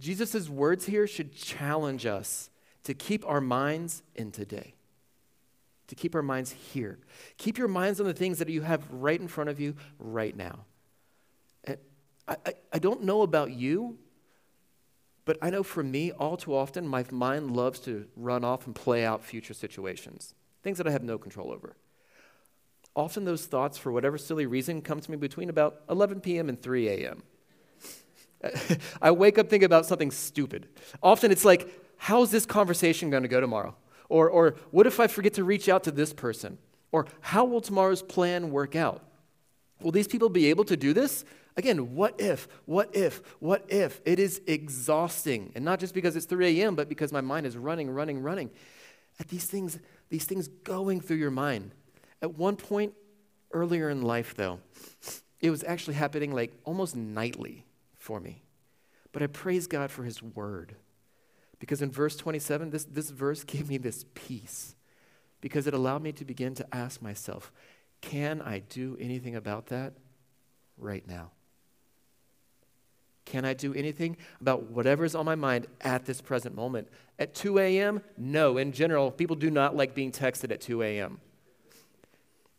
Jesus' 0.00 0.48
words 0.48 0.86
here 0.86 1.06
should 1.06 1.34
challenge 1.34 2.06
us 2.06 2.50
to 2.84 2.94
keep 2.94 3.26
our 3.26 3.40
minds 3.40 4.02
in 4.14 4.30
today, 4.30 4.74
to 5.86 5.94
keep 5.94 6.14
our 6.14 6.22
minds 6.22 6.52
here. 6.52 6.98
Keep 7.38 7.58
your 7.58 7.68
minds 7.68 8.00
on 8.00 8.06
the 8.06 8.14
things 8.14 8.38
that 8.38 8.48
you 8.48 8.62
have 8.62 8.82
right 8.90 9.20
in 9.20 9.28
front 9.28 9.50
of 9.50 9.60
you 9.60 9.74
right 9.98 10.36
now. 10.36 10.60
I, 12.28 12.36
I, 12.46 12.54
I 12.74 12.78
don't 12.78 13.02
know 13.02 13.22
about 13.22 13.52
you, 13.52 13.98
but 15.24 15.38
I 15.40 15.50
know 15.50 15.62
for 15.62 15.82
me, 15.82 16.12
all 16.12 16.36
too 16.36 16.54
often, 16.54 16.86
my 16.86 17.04
mind 17.10 17.56
loves 17.56 17.78
to 17.80 18.06
run 18.16 18.44
off 18.44 18.66
and 18.66 18.74
play 18.74 19.04
out 19.04 19.24
future 19.24 19.54
situations, 19.54 20.34
things 20.62 20.78
that 20.78 20.86
I 20.86 20.90
have 20.90 21.04
no 21.04 21.18
control 21.18 21.52
over. 21.52 21.76
Often 22.94 23.24
those 23.24 23.46
thoughts, 23.46 23.78
for 23.78 23.90
whatever 23.92 24.18
silly 24.18 24.46
reason, 24.46 24.82
come 24.82 25.00
to 25.00 25.10
me 25.10 25.16
between 25.16 25.48
about 25.48 25.80
11 25.88 26.20
p.m. 26.20 26.48
and 26.48 26.60
3 26.60 26.88
a.m. 26.88 27.22
I 29.02 29.12
wake 29.12 29.38
up 29.38 29.48
thinking 29.48 29.66
about 29.66 29.86
something 29.86 30.10
stupid. 30.10 30.68
Often 31.02 31.30
it's 31.30 31.44
like, 31.44 31.68
how's 31.96 32.30
this 32.30 32.44
conversation 32.44 33.08
going 33.08 33.22
to 33.22 33.28
go 33.28 33.40
tomorrow? 33.40 33.76
Or, 34.08 34.28
or 34.28 34.56
what 34.72 34.86
if 34.86 35.00
I 35.00 35.06
forget 35.06 35.34
to 35.34 35.44
reach 35.44 35.68
out 35.68 35.84
to 35.84 35.90
this 35.90 36.12
person? 36.12 36.58
Or 36.90 37.06
how 37.20 37.44
will 37.44 37.60
tomorrow's 37.62 38.02
plan 38.02 38.50
work 38.50 38.76
out? 38.76 39.02
Will 39.80 39.92
these 39.92 40.08
people 40.08 40.28
be 40.28 40.50
able 40.50 40.64
to 40.64 40.76
do 40.76 40.92
this? 40.92 41.24
Again, 41.56 41.94
what 41.94 42.20
if, 42.20 42.48
what 42.64 42.94
if, 42.96 43.20
what 43.38 43.64
if? 43.68 44.00
It 44.04 44.18
is 44.18 44.40
exhausting. 44.46 45.52
And 45.54 45.64
not 45.64 45.80
just 45.80 45.92
because 45.92 46.16
it's 46.16 46.26
3 46.26 46.60
a.m., 46.60 46.74
but 46.74 46.88
because 46.88 47.12
my 47.12 47.20
mind 47.20 47.46
is 47.46 47.56
running, 47.56 47.90
running, 47.90 48.22
running. 48.22 48.50
At 49.20 49.28
these 49.28 49.44
things, 49.44 49.78
these 50.08 50.24
things 50.24 50.48
going 50.48 51.00
through 51.00 51.18
your 51.18 51.30
mind. 51.30 51.72
At 52.22 52.38
one 52.38 52.56
point 52.56 52.94
earlier 53.52 53.90
in 53.90 54.02
life, 54.02 54.34
though, 54.34 54.60
it 55.40 55.50
was 55.50 55.62
actually 55.64 55.94
happening 55.94 56.32
like 56.32 56.52
almost 56.64 56.96
nightly 56.96 57.66
for 57.98 58.18
me. 58.18 58.42
But 59.12 59.22
I 59.22 59.26
praise 59.26 59.66
God 59.66 59.90
for 59.90 60.04
His 60.04 60.22
word. 60.22 60.76
Because 61.58 61.82
in 61.82 61.90
verse 61.90 62.16
27, 62.16 62.70
this, 62.70 62.84
this 62.84 63.10
verse 63.10 63.44
gave 63.44 63.68
me 63.68 63.76
this 63.76 64.04
peace. 64.14 64.74
Because 65.40 65.66
it 65.66 65.74
allowed 65.74 66.02
me 66.02 66.12
to 66.12 66.24
begin 66.24 66.54
to 66.54 66.74
ask 66.74 67.02
myself, 67.02 67.52
can 68.00 68.40
I 68.40 68.60
do 68.60 68.96
anything 68.98 69.36
about 69.36 69.66
that 69.66 69.92
right 70.78 71.06
now? 71.06 71.30
Can 73.24 73.44
I 73.44 73.54
do 73.54 73.72
anything 73.74 74.16
about 74.40 74.70
whatever's 74.70 75.14
on 75.14 75.24
my 75.24 75.34
mind 75.34 75.66
at 75.80 76.04
this 76.04 76.20
present 76.20 76.54
moment? 76.54 76.88
At 77.18 77.34
2 77.34 77.58
a.m.? 77.58 78.02
No. 78.18 78.58
In 78.58 78.72
general, 78.72 79.10
people 79.10 79.36
do 79.36 79.50
not 79.50 79.76
like 79.76 79.94
being 79.94 80.10
texted 80.10 80.50
at 80.50 80.60
2 80.60 80.82
a.m. 80.82 81.20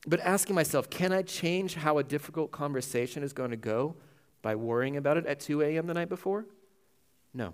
But 0.05 0.19
asking 0.21 0.55
myself, 0.55 0.89
can 0.89 1.11
I 1.11 1.21
change 1.21 1.75
how 1.75 1.97
a 1.97 2.03
difficult 2.03 2.51
conversation 2.51 3.23
is 3.23 3.33
going 3.33 3.51
to 3.51 3.57
go 3.57 3.95
by 4.41 4.55
worrying 4.55 4.97
about 4.97 5.17
it 5.17 5.25
at 5.25 5.39
2 5.39 5.61
a.m. 5.61 5.87
the 5.87 5.93
night 5.93 6.09
before? 6.09 6.45
No. 7.33 7.53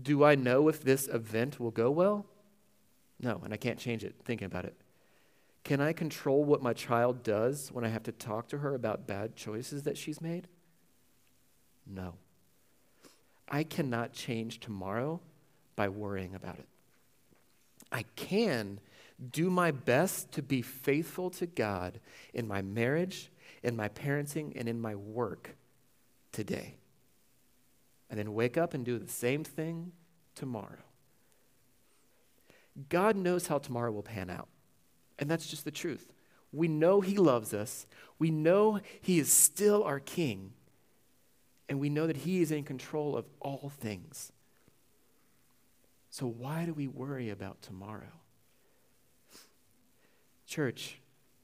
Do 0.00 0.24
I 0.24 0.34
know 0.34 0.68
if 0.68 0.82
this 0.82 1.08
event 1.08 1.58
will 1.58 1.70
go 1.70 1.90
well? 1.90 2.26
No, 3.20 3.40
and 3.44 3.52
I 3.52 3.56
can't 3.56 3.78
change 3.78 4.04
it 4.04 4.14
thinking 4.24 4.46
about 4.46 4.64
it. 4.64 4.74
Can 5.64 5.80
I 5.80 5.92
control 5.92 6.44
what 6.44 6.62
my 6.62 6.72
child 6.72 7.22
does 7.22 7.70
when 7.72 7.84
I 7.84 7.88
have 7.88 8.04
to 8.04 8.12
talk 8.12 8.48
to 8.48 8.58
her 8.58 8.74
about 8.74 9.06
bad 9.06 9.36
choices 9.36 9.82
that 9.82 9.98
she's 9.98 10.20
made? 10.20 10.48
No. 11.88 12.14
I 13.48 13.62
cannot 13.64 14.12
change 14.12 14.60
tomorrow 14.60 15.20
by 15.74 15.88
worrying 15.88 16.34
about 16.34 16.58
it. 16.58 16.66
I 17.90 18.04
can 18.16 18.80
do 19.30 19.50
my 19.50 19.70
best 19.70 20.32
to 20.32 20.42
be 20.42 20.62
faithful 20.62 21.30
to 21.30 21.46
God 21.46 22.00
in 22.34 22.46
my 22.46 22.62
marriage, 22.62 23.30
in 23.62 23.74
my 23.74 23.88
parenting, 23.88 24.52
and 24.54 24.68
in 24.68 24.80
my 24.80 24.94
work 24.94 25.56
today. 26.30 26.76
And 28.10 28.18
then 28.18 28.34
wake 28.34 28.56
up 28.56 28.74
and 28.74 28.84
do 28.84 28.98
the 28.98 29.08
same 29.08 29.44
thing 29.44 29.92
tomorrow. 30.34 30.84
God 32.88 33.16
knows 33.16 33.46
how 33.48 33.58
tomorrow 33.58 33.90
will 33.90 34.02
pan 34.02 34.30
out. 34.30 34.48
And 35.18 35.28
that's 35.28 35.48
just 35.48 35.64
the 35.64 35.70
truth. 35.70 36.12
We 36.52 36.68
know 36.68 37.00
He 37.00 37.16
loves 37.16 37.52
us. 37.52 37.86
We 38.18 38.30
know 38.30 38.80
He 39.00 39.18
is 39.18 39.32
still 39.32 39.82
our 39.82 40.00
King 40.00 40.52
and 41.68 41.78
we 41.78 41.90
know 41.90 42.06
that 42.06 42.18
He 42.18 42.40
is 42.40 42.50
in 42.50 42.64
control 42.64 43.16
of 43.16 43.26
all 43.40 43.72
things. 43.80 44.32
So, 46.10 46.26
why 46.26 46.64
do 46.64 46.72
we 46.72 46.88
worry 46.88 47.30
about 47.30 47.60
tomorrow? 47.62 48.20
Church, 50.46 50.98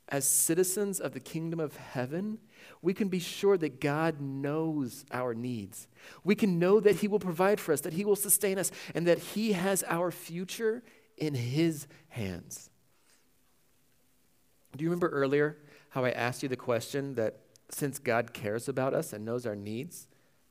as 0.09 0.27
citizens 0.27 1.01
of 1.01 1.13
the 1.13 1.21
kingdom 1.21 1.61
of 1.61 1.77
heaven, 1.77 2.39
we 2.81 2.95
can 2.95 3.09
be 3.09 3.19
sure 3.19 3.59
that 3.59 3.81
God 3.81 4.21
knows 4.21 5.05
our 5.11 5.35
needs. 5.35 5.87
We 6.25 6.35
can 6.35 6.59
know 6.59 6.81
that 6.81 6.97
He 6.97 7.09
will 7.09 7.19
provide 7.19 7.61
for 7.61 7.73
us, 7.73 7.83
that 7.83 7.93
He 7.93 8.05
will 8.05 8.17
sustain 8.17 8.59
us, 8.59 8.71
and 8.95 9.07
that 9.07 9.19
He 9.19 9.53
has 9.53 9.85
our 9.89 10.11
future 10.11 10.83
in 11.17 11.35
His 11.35 11.87
hands. 12.09 12.71
Do 14.77 14.83
you 14.83 14.91
remember 14.91 15.09
earlier 15.09 15.59
how 15.91 16.05
I 16.05 16.11
asked 16.11 16.43
you 16.43 16.49
the 16.49 16.57
question 16.57 17.15
that 17.15 17.41
since 17.71 17.99
God 17.99 18.33
cares 18.33 18.69
about 18.69 18.95
us 18.95 19.13
and 19.13 19.25
knows 19.25 19.47
our 19.47 19.57
needs, 19.57 20.09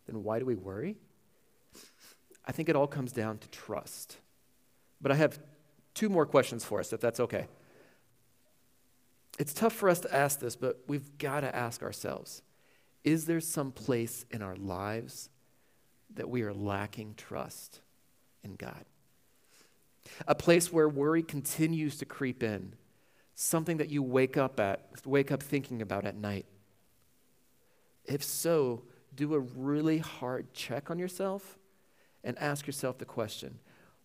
then 0.08 0.24
why 0.24 0.40
do 0.40 0.46
we 0.46 0.56
worry? 0.56 0.98
I 2.46 2.52
think 2.52 2.70
it 2.70 2.76
all 2.76 2.88
comes 2.88 3.12
down 3.12 3.38
to 3.38 3.48
trust. 3.50 4.18
But 5.02 5.12
I 5.12 5.16
have 5.16 5.40
two 5.94 6.10
more 6.10 6.26
questions 6.26 6.66
for 6.66 6.80
us, 6.80 6.94
if 6.94 7.00
that's 7.00 7.20
okay. 7.20 7.48
It's 9.40 9.54
tough 9.54 9.74
for 9.74 9.90
us 9.90 10.00
to 10.02 10.16
ask 10.16 10.40
this, 10.40 10.56
but 10.56 10.80
we've 10.88 11.18
got 11.18 11.42
to 11.42 11.56
ask 11.56 11.82
ourselves 11.82 12.42
Is 13.04 13.26
there 13.26 13.42
some 13.42 13.72
place 13.72 14.26
in 14.32 14.42
our 14.42 14.56
lives 14.56 15.30
that 16.16 16.30
we 16.30 16.44
are 16.44 16.54
lacking 16.54 17.16
trust 17.18 17.80
in 18.44 18.56
God? 18.56 18.86
A 20.28 20.36
place 20.36 20.72
where 20.72 20.90
worry 20.90 21.24
continues 21.24 21.98
to 21.98 22.06
creep 22.06 22.44
in, 22.44 22.74
something 23.36 23.78
that 23.78 23.90
you 23.90 24.04
wake 24.04 24.38
up 24.38 24.60
at, 24.60 24.90
wake 25.06 25.32
up 25.32 25.42
thinking 25.42 25.82
about 25.82 26.06
at 26.06 26.16
night. 26.16 26.46
If 28.06 28.24
so, 28.24 28.84
do 29.16 29.34
a 29.34 29.40
really 29.40 30.00
hard 30.00 30.54
check 30.54 30.90
on 30.90 31.00
yourself 31.00 31.58
and 32.24 32.38
ask 32.40 32.68
yourself 32.68 32.98
the 32.98 33.06
question 33.06 33.60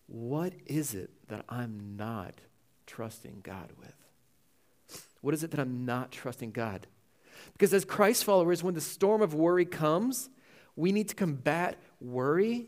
what 0.07 0.53
is 0.65 0.95
it 0.95 1.11
that 1.27 1.45
I'm 1.47 1.95
not 1.95 2.41
trusting 2.87 3.41
God 3.43 3.71
with? 3.79 3.93
What 5.21 5.35
is 5.35 5.43
it 5.43 5.51
that 5.51 5.59
I'm 5.59 5.85
not 5.85 6.11
trusting 6.11 6.51
God? 6.51 6.87
Because 7.53 7.73
as 7.73 7.85
Christ 7.85 8.23
followers, 8.23 8.63
when 8.63 8.73
the 8.73 8.81
storm 8.81 9.21
of 9.21 9.35
worry 9.35 9.65
comes, 9.65 10.29
we 10.75 10.91
need 10.91 11.09
to 11.09 11.15
combat 11.15 11.77
worry 12.01 12.67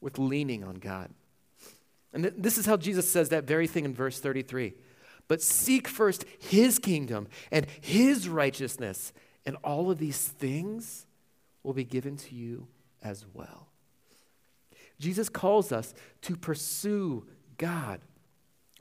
with 0.00 0.18
leaning 0.18 0.62
on 0.62 0.74
God. 0.74 1.10
And 2.12 2.24
th- 2.24 2.34
this 2.36 2.58
is 2.58 2.66
how 2.66 2.76
Jesus 2.76 3.10
says 3.10 3.30
that 3.30 3.44
very 3.44 3.66
thing 3.66 3.84
in 3.84 3.94
verse 3.94 4.20
33. 4.20 4.74
But 5.28 5.42
seek 5.42 5.88
first 5.88 6.24
his 6.38 6.78
kingdom 6.78 7.28
and 7.50 7.66
his 7.80 8.28
righteousness, 8.28 9.12
and 9.44 9.56
all 9.64 9.90
of 9.90 9.98
these 9.98 10.18
things 10.18 11.06
will 11.66 11.74
be 11.74 11.84
given 11.84 12.16
to 12.16 12.34
you 12.34 12.68
as 13.02 13.26
well. 13.34 13.66
Jesus 15.00 15.28
calls 15.28 15.72
us 15.72 15.92
to 16.22 16.36
pursue 16.36 17.26
God, 17.58 18.00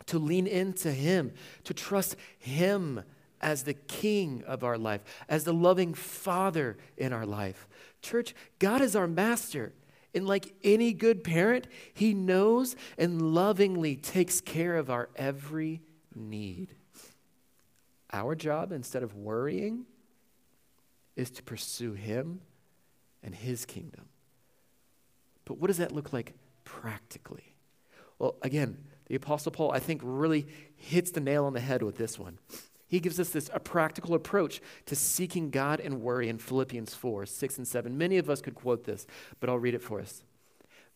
to 0.06 0.20
lean 0.20 0.46
into 0.46 0.92
Him, 0.92 1.34
to 1.64 1.74
trust 1.74 2.16
Him 2.38 3.02
as 3.42 3.64
the 3.64 3.74
King 3.74 4.44
of 4.46 4.64
our 4.64 4.78
life, 4.78 5.02
as 5.28 5.44
the 5.44 5.54
loving 5.54 5.96
Father 5.96 6.78
in 6.96 7.12
our 7.12 7.26
life. 7.26 7.68
Church, 8.04 8.36
God 8.60 8.82
is 8.82 8.96
our 8.96 9.08
master. 9.08 9.74
And 10.14 10.28
like 10.28 10.54
any 10.64 10.94
good 10.94 11.24
parent, 11.24 11.68
He 11.94 12.14
knows 12.14 12.76
and 13.00 13.34
lovingly 13.34 13.96
takes 13.96 14.40
care 14.40 14.78
of 14.78 14.92
our 14.92 15.10
every 15.16 15.82
need. 16.14 16.70
Our 18.14 18.36
job, 18.36 18.72
instead 18.72 19.02
of 19.04 19.16
worrying, 19.16 19.86
is 21.16 21.32
to 21.32 21.44
pursue 21.44 21.94
Him 21.94 22.42
and 23.26 23.36
his 23.36 23.66
kingdom. 23.66 24.06
But 25.44 25.58
what 25.58 25.68
does 25.68 25.78
that 25.78 25.92
look 25.92 26.14
like 26.14 26.34
practically? 26.64 27.56
Well, 28.20 28.36
again, 28.42 28.78
the 29.08 29.16
Apostle 29.16 29.52
Paul, 29.52 29.72
I 29.72 29.80
think, 29.80 30.02
really 30.04 30.48
hits 30.76 31.12
the 31.12 31.20
nail 31.20 31.46
on 31.46 31.54
the 31.54 31.60
head 31.60 31.84
with 31.84 31.98
this 31.98 32.18
one. 32.18 32.40
He 32.88 33.00
gives 33.00 33.20
us 33.20 33.30
this 33.30 33.50
a 33.54 33.60
practical 33.60 34.16
approach 34.16 34.62
to 34.86 34.96
seeking 34.96 35.50
God 35.50 35.80
and 35.80 36.02
worry 36.02 36.30
in 36.30 36.38
Philippians 36.38 36.94
4, 36.94 37.26
6, 37.26 37.58
and 37.58 37.68
7. 37.68 37.98
Many 37.98 38.18
of 38.18 38.30
us 38.30 38.42
could 38.42 38.56
quote 38.56 38.86
this, 38.86 39.06
but 39.40 39.50
I'll 39.50 39.60
read 39.60 39.74
it 39.74 39.82
for 39.82 40.00
us. 40.00 40.24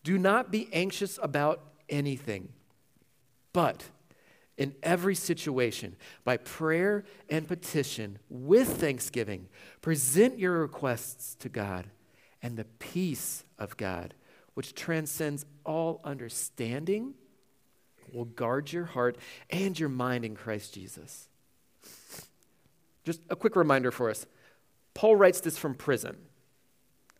Do 0.03 0.17
not 0.17 0.51
be 0.51 0.69
anxious 0.71 1.19
about 1.21 1.61
anything, 1.89 2.49
but 3.53 3.85
in 4.57 4.75
every 4.83 5.15
situation 5.15 5.95
by 6.23 6.37
prayer 6.37 7.03
and 7.29 7.47
petition 7.47 8.19
with 8.29 8.79
thanksgiving. 8.79 9.47
Present 9.81 10.37
your 10.37 10.59
requests 10.59 11.35
to 11.35 11.49
God, 11.49 11.87
and 12.41 12.57
the 12.57 12.65
peace 12.65 13.43
of 13.57 13.77
God, 13.77 14.13
which 14.53 14.73
transcends 14.73 15.45
all 15.65 16.01
understanding, 16.03 17.13
will 18.13 18.25
guard 18.25 18.71
your 18.71 18.85
heart 18.85 19.17
and 19.49 19.79
your 19.79 19.89
mind 19.89 20.25
in 20.25 20.35
Christ 20.35 20.73
Jesus. 20.73 21.27
Just 23.03 23.21
a 23.29 23.35
quick 23.35 23.55
reminder 23.55 23.91
for 23.91 24.09
us 24.09 24.25
Paul 24.93 25.15
writes 25.15 25.39
this 25.39 25.57
from 25.57 25.75
prison. 25.75 26.17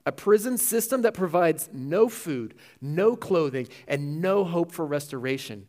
A 0.05 0.11
prison 0.11 0.57
system 0.57 1.03
that 1.03 1.13
provides 1.13 1.69
no 1.71 2.09
food, 2.09 2.55
no 2.81 3.15
clothing, 3.15 3.67
and 3.87 4.21
no 4.21 4.43
hope 4.43 4.71
for 4.71 4.85
restoration. 4.85 5.67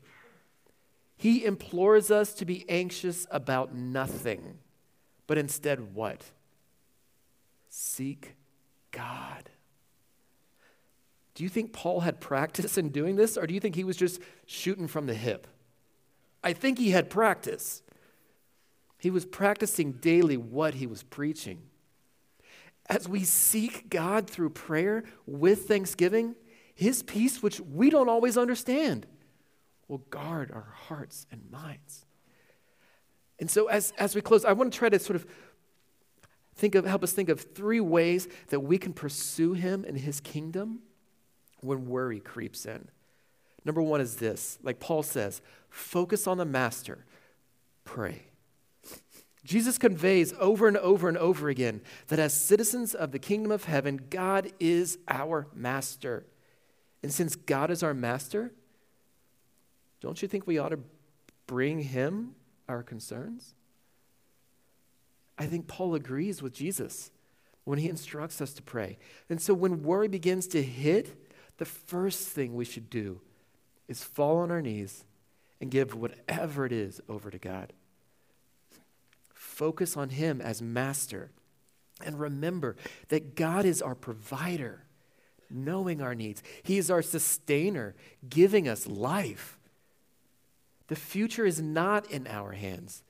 He 1.16 1.44
implores 1.44 2.10
us 2.10 2.32
to 2.34 2.46
be 2.46 2.64
anxious 2.68 3.26
about 3.30 3.74
nothing, 3.74 4.58
but 5.26 5.36
instead 5.36 5.94
what? 5.94 6.24
Seek 7.68 8.34
God. 8.90 9.50
Do 11.34 11.44
you 11.44 11.48
think 11.48 11.72
Paul 11.72 12.00
had 12.00 12.20
practice 12.20 12.76
in 12.76 12.90
doing 12.90 13.16
this, 13.16 13.36
or 13.36 13.46
do 13.46 13.54
you 13.54 13.60
think 13.60 13.74
he 13.74 13.84
was 13.84 13.96
just 13.96 14.20
shooting 14.46 14.88
from 14.88 15.06
the 15.06 15.14
hip? 15.14 15.46
I 16.42 16.52
think 16.52 16.78
he 16.78 16.90
had 16.90 17.10
practice. 17.10 17.82
He 18.98 19.10
was 19.10 19.24
practicing 19.24 19.92
daily 19.92 20.36
what 20.36 20.74
he 20.74 20.86
was 20.86 21.02
preaching. 21.02 21.62
As 22.86 23.08
we 23.08 23.24
seek 23.24 23.88
God 23.88 24.28
through 24.28 24.50
prayer 24.50 25.04
with 25.26 25.66
thanksgiving, 25.66 26.34
his 26.74 27.02
peace, 27.02 27.42
which 27.42 27.60
we 27.60 27.88
don't 27.88 28.08
always 28.08 28.36
understand, 28.36 29.06
will 29.88 29.98
guard 29.98 30.50
our 30.50 30.74
hearts 30.88 31.26
and 31.30 31.50
minds. 31.50 32.04
And 33.38 33.50
so, 33.50 33.68
as, 33.68 33.92
as 33.98 34.14
we 34.14 34.20
close, 34.20 34.44
I 34.44 34.52
want 34.52 34.72
to 34.72 34.78
try 34.78 34.88
to 34.88 34.98
sort 34.98 35.16
of 35.16 35.26
think 36.60 36.74
of, 36.74 36.84
help 36.84 37.02
us 37.02 37.12
think 37.12 37.28
of 37.28 37.40
three 37.40 37.80
ways 37.80 38.28
that 38.48 38.60
we 38.60 38.78
can 38.78 38.92
pursue 38.92 39.54
Him 39.54 39.84
and 39.86 39.96
His 39.96 40.20
kingdom 40.20 40.80
when 41.60 41.86
worry 41.86 42.20
creeps 42.20 42.66
in. 42.66 42.88
Number 43.64 43.82
one 43.82 44.00
is 44.00 44.16
this 44.16 44.58
like 44.62 44.78
Paul 44.78 45.02
says, 45.02 45.40
focus 45.68 46.26
on 46.26 46.38
the 46.38 46.44
Master, 46.44 47.04
pray. 47.84 48.24
Jesus 49.42 49.78
conveys 49.78 50.34
over 50.38 50.68
and 50.68 50.76
over 50.76 51.08
and 51.08 51.16
over 51.16 51.48
again 51.48 51.80
that 52.08 52.18
as 52.18 52.34
citizens 52.34 52.94
of 52.94 53.10
the 53.10 53.18
kingdom 53.18 53.50
of 53.50 53.64
heaven, 53.64 53.98
God 54.10 54.52
is 54.60 54.98
our 55.08 55.48
master. 55.54 56.26
And 57.02 57.10
since 57.10 57.36
God 57.36 57.70
is 57.70 57.82
our 57.82 57.94
master, 57.94 58.52
don't 60.00 60.20
you 60.20 60.28
think 60.28 60.46
we 60.46 60.58
ought 60.58 60.68
to 60.68 60.80
bring 61.46 61.80
him 61.80 62.34
our 62.68 62.82
concerns? 62.82 63.54
I 65.40 65.46
think 65.46 65.66
Paul 65.66 65.94
agrees 65.94 66.42
with 66.42 66.52
Jesus 66.52 67.10
when 67.64 67.78
he 67.78 67.88
instructs 67.88 68.42
us 68.42 68.52
to 68.52 68.62
pray. 68.62 68.98
And 69.30 69.40
so 69.40 69.54
when 69.54 69.82
worry 69.82 70.06
begins 70.06 70.46
to 70.48 70.62
hit, 70.62 71.16
the 71.56 71.64
first 71.64 72.28
thing 72.28 72.54
we 72.54 72.66
should 72.66 72.90
do 72.90 73.22
is 73.88 74.04
fall 74.04 74.36
on 74.36 74.50
our 74.50 74.60
knees 74.60 75.02
and 75.58 75.70
give 75.70 75.94
whatever 75.94 76.66
it 76.66 76.72
is 76.72 77.00
over 77.08 77.30
to 77.30 77.38
God. 77.38 77.72
Focus 79.32 79.96
on 79.96 80.10
him 80.10 80.42
as 80.42 80.60
master. 80.60 81.30
And 82.04 82.20
remember 82.20 82.76
that 83.08 83.34
God 83.34 83.64
is 83.64 83.80
our 83.80 83.94
provider, 83.94 84.84
knowing 85.48 86.02
our 86.02 86.14
needs. 86.14 86.42
He 86.62 86.76
is 86.76 86.90
our 86.90 87.02
sustainer, 87.02 87.94
giving 88.28 88.68
us 88.68 88.86
life. 88.86 89.58
The 90.88 90.96
future 90.96 91.46
is 91.46 91.62
not 91.62 92.10
in 92.10 92.26
our 92.26 92.52
hands. 92.52 93.02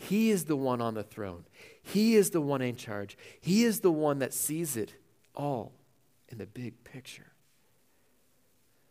He 0.00 0.30
is 0.30 0.44
the 0.44 0.56
one 0.56 0.80
on 0.80 0.94
the 0.94 1.02
throne. 1.02 1.44
He 1.82 2.14
is 2.14 2.30
the 2.30 2.40
one 2.40 2.62
in 2.62 2.76
charge. 2.76 3.18
He 3.40 3.64
is 3.64 3.80
the 3.80 3.92
one 3.92 4.18
that 4.20 4.32
sees 4.32 4.76
it 4.76 4.94
all 5.34 5.72
in 6.28 6.38
the 6.38 6.46
big 6.46 6.84
picture. 6.84 7.32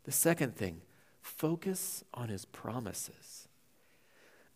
The 0.03 0.11
second 0.11 0.55
thing, 0.55 0.81
focus 1.21 2.03
on 2.13 2.29
his 2.29 2.45
promises. 2.45 3.47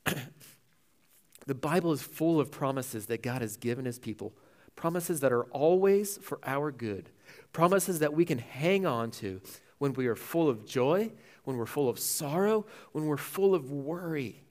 the 1.46 1.56
Bible 1.56 1.92
is 1.92 2.02
full 2.02 2.40
of 2.40 2.52
promises 2.52 3.08
that 3.08 3.24
God 3.24 3.42
has 3.42 3.58
given 3.58 3.86
his 3.86 4.00
people, 4.00 4.34
promises 4.76 5.22
that 5.22 5.32
are 5.32 5.46
always 5.46 6.18
for 6.18 6.40
our 6.44 6.72
good, 6.72 7.10
promises 7.52 8.00
that 8.00 8.14
we 8.14 8.26
can 8.26 8.40
hang 8.40 8.86
on 8.86 9.12
to 9.12 9.42
when 9.80 9.94
we 9.94 10.08
are 10.08 10.16
full 10.16 10.50
of 10.50 10.66
joy 10.66 11.12
when 11.44 11.58
we're 11.58 11.66
full 11.66 11.90
of 11.90 12.00
sorrow, 12.00 12.66
when 12.92 13.06
we're 13.06 13.18
full 13.18 13.54
of 13.54 13.72
worry. 13.72 14.43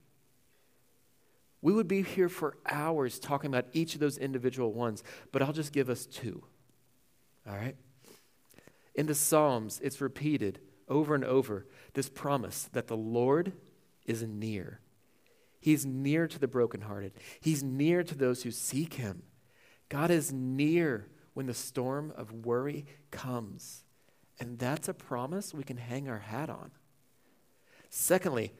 We 1.62 1.72
would 1.72 1.88
be 1.88 2.02
here 2.02 2.28
for 2.28 2.58
hours 2.66 3.20
talking 3.20 3.48
about 3.48 3.66
each 3.72 3.94
of 3.94 4.00
those 4.00 4.18
individual 4.18 4.72
ones, 4.72 5.04
but 5.30 5.40
I'll 5.40 5.52
just 5.52 5.72
give 5.72 5.88
us 5.88 6.06
two. 6.06 6.42
All 7.48 7.56
right? 7.56 7.76
In 8.94 9.06
the 9.06 9.14
Psalms, 9.14 9.80
it's 9.82 10.00
repeated 10.00 10.60
over 10.88 11.14
and 11.14 11.24
over 11.24 11.66
this 11.94 12.08
promise 12.08 12.68
that 12.72 12.88
the 12.88 12.96
Lord 12.96 13.52
is 14.04 14.22
near. 14.22 14.80
He's 15.60 15.86
near 15.86 16.26
to 16.26 16.38
the 16.38 16.48
brokenhearted, 16.48 17.12
He's 17.40 17.62
near 17.62 18.02
to 18.02 18.14
those 18.16 18.42
who 18.42 18.50
seek 18.50 18.94
Him. 18.94 19.22
God 19.88 20.10
is 20.10 20.32
near 20.32 21.08
when 21.34 21.46
the 21.46 21.54
storm 21.54 22.12
of 22.16 22.44
worry 22.44 22.84
comes. 23.10 23.84
And 24.40 24.58
that's 24.58 24.88
a 24.88 24.94
promise 24.94 25.54
we 25.54 25.62
can 25.62 25.76
hang 25.76 26.08
our 26.08 26.18
hat 26.18 26.50
on. 26.50 26.72
Secondly, 27.90 28.52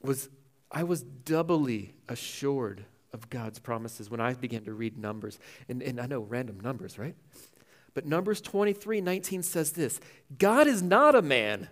was 0.00 0.28
I 0.72 0.84
was 0.84 1.02
doubly 1.02 1.94
assured 2.08 2.84
of 3.12 3.28
God's 3.28 3.58
promises 3.58 4.10
when 4.10 4.20
I 4.20 4.32
began 4.32 4.64
to 4.64 4.72
read 4.72 4.96
Numbers. 4.96 5.38
And, 5.68 5.82
and 5.82 6.00
I 6.00 6.06
know 6.06 6.20
random 6.20 6.58
numbers, 6.60 6.98
right? 6.98 7.14
But 7.94 8.06
Numbers 8.06 8.40
23 8.40 9.02
19 9.02 9.42
says 9.42 9.72
this 9.72 10.00
God 10.38 10.66
is 10.66 10.82
not 10.82 11.14
a 11.14 11.22
man 11.22 11.68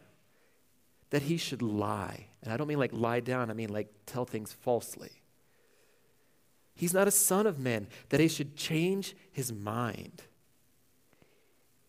that 1.09 1.23
he 1.23 1.37
should 1.37 1.63
lie. 1.63 2.27
And 2.43 2.53
I 2.53 2.57
don't 2.57 2.67
mean 2.67 2.79
like 2.79 2.93
lie 2.93 3.21
down, 3.21 3.51
I 3.51 3.55
mean 3.55 3.71
like 3.71 3.89
tell 4.07 4.25
things 4.25 4.53
falsely. 4.53 5.11
He's 6.75 6.95
not 6.95 7.09
a 7.09 7.11
son 7.11 7.47
of 7.47 7.59
man 7.59 7.89
that 8.09 8.21
he 8.21 8.29
should 8.29 8.57
change 8.57 9.15
his 9.33 9.53
mind. 9.53 10.23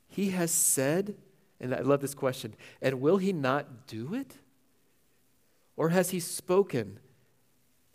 He 0.07 0.31
has 0.31 0.51
said, 0.51 1.15
and 1.61 1.73
I 1.73 1.79
love 1.79 2.01
this 2.01 2.13
question, 2.13 2.55
and 2.81 2.99
will 2.99 3.15
he 3.17 3.31
not 3.31 3.87
do 3.87 4.13
it? 4.13 4.35
Or 5.77 5.89
has 5.89 6.11
he 6.11 6.19
spoken 6.19 6.99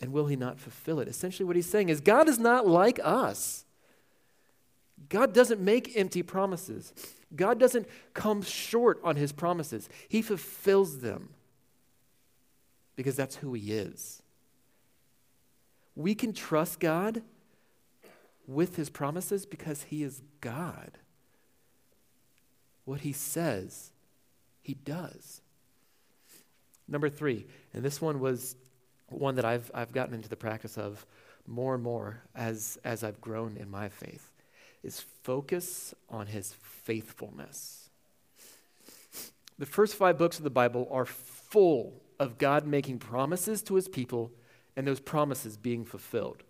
and 0.01 0.13
will 0.13 0.27
he 0.27 0.37
not 0.37 0.59
fulfill 0.59 1.01
it? 1.01 1.09
Essentially, 1.09 1.47
what 1.47 1.57
he's 1.57 1.69
saying 1.69 1.89
is 1.89 2.01
God 2.01 2.29
is 2.29 2.39
not 2.39 2.67
like 2.67 3.01
us. 3.03 3.65
God 5.09 5.35
doesn't 5.35 5.61
make 5.61 5.97
empty 5.97 6.23
promises. 6.23 6.93
God 7.35 7.59
doesn't 7.59 7.87
come 8.15 8.43
short 8.43 9.01
on 9.05 9.17
his 9.17 9.33
promises. 9.33 9.89
He 10.09 10.23
fulfills 10.23 11.01
them 11.01 11.31
because 12.95 13.17
that's 13.17 13.37
who 13.37 13.53
he 13.55 13.73
is. 13.73 14.23
We 15.95 16.15
can 16.15 16.33
trust 16.33 16.81
God 16.81 17.23
with 18.47 18.77
his 18.77 18.91
promises 18.91 19.45
because 19.45 19.85
he 19.85 20.03
is 20.03 20.23
God. 20.41 20.99
What 22.85 23.01
he 23.01 23.13
says, 23.13 23.93
he 24.63 24.75
does. 24.75 25.41
Number 26.89 27.09
three, 27.09 27.47
and 27.75 27.85
this 27.85 28.01
one 28.01 28.21
was 28.21 28.57
one 29.09 29.37
that 29.37 29.45
I've, 29.45 29.71
I've 29.75 29.93
gotten 29.93 30.15
into 30.15 30.29
the 30.29 30.37
practice 30.37 30.77
of 30.79 31.05
more 31.47 31.75
and 31.75 31.83
more 31.83 32.23
as, 32.35 32.79
as 32.85 33.05
I've 33.05 33.21
grown 33.21 33.57
in 33.57 33.71
my 33.71 33.89
faith, 33.89 34.31
is 34.83 35.01
focus 35.01 35.95
on 36.09 36.27
his 36.27 36.55
faithfulness. 36.63 37.89
The 39.59 39.67
first 39.67 39.95
five 39.95 40.19
books 40.19 40.39
of 40.39 40.45
the 40.45 40.51
Bible 40.51 40.87
are 40.91 41.07
full 41.07 41.95
of 42.19 42.39
God 42.39 42.67
making 42.67 42.99
promises 42.99 43.63
to 43.63 43.75
his 43.75 43.89
people 43.89 44.31
and 44.77 44.87
those 44.87 45.01
promises 45.01 45.57
being 45.57 45.85
fulfilled. 45.85 46.43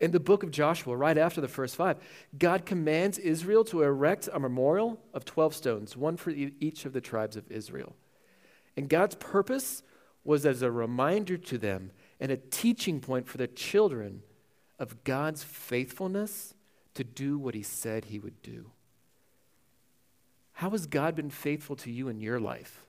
In 0.00 0.12
the 0.12 0.20
book 0.20 0.42
of 0.42 0.50
Joshua, 0.50 0.96
right 0.96 1.18
after 1.18 1.40
the 1.40 1.48
first 1.48 1.76
five, 1.76 1.98
God 2.38 2.64
commands 2.64 3.18
Israel 3.18 3.64
to 3.64 3.82
erect 3.82 4.28
a 4.32 4.40
memorial 4.40 4.98
of 5.12 5.24
12 5.24 5.54
stones, 5.54 5.96
one 5.96 6.16
for 6.16 6.30
each 6.30 6.86
of 6.86 6.94
the 6.94 7.02
tribes 7.02 7.36
of 7.36 7.50
Israel. 7.50 7.94
And 8.76 8.88
God's 8.88 9.14
purpose 9.16 9.82
was 10.24 10.46
as 10.46 10.62
a 10.62 10.70
reminder 10.70 11.36
to 11.36 11.58
them 11.58 11.90
and 12.18 12.30
a 12.30 12.36
teaching 12.36 13.00
point 13.00 13.26
for 13.26 13.38
the 13.38 13.46
children 13.46 14.22
of 14.78 15.04
God's 15.04 15.42
faithfulness 15.42 16.54
to 16.94 17.04
do 17.04 17.38
what 17.38 17.54
he 17.54 17.62
said 17.62 18.06
he 18.06 18.18
would 18.18 18.42
do. 18.42 18.70
How 20.54 20.70
has 20.70 20.86
God 20.86 21.14
been 21.14 21.30
faithful 21.30 21.76
to 21.76 21.90
you 21.90 22.08
in 22.08 22.20
your 22.20 22.38
life? 22.38 22.84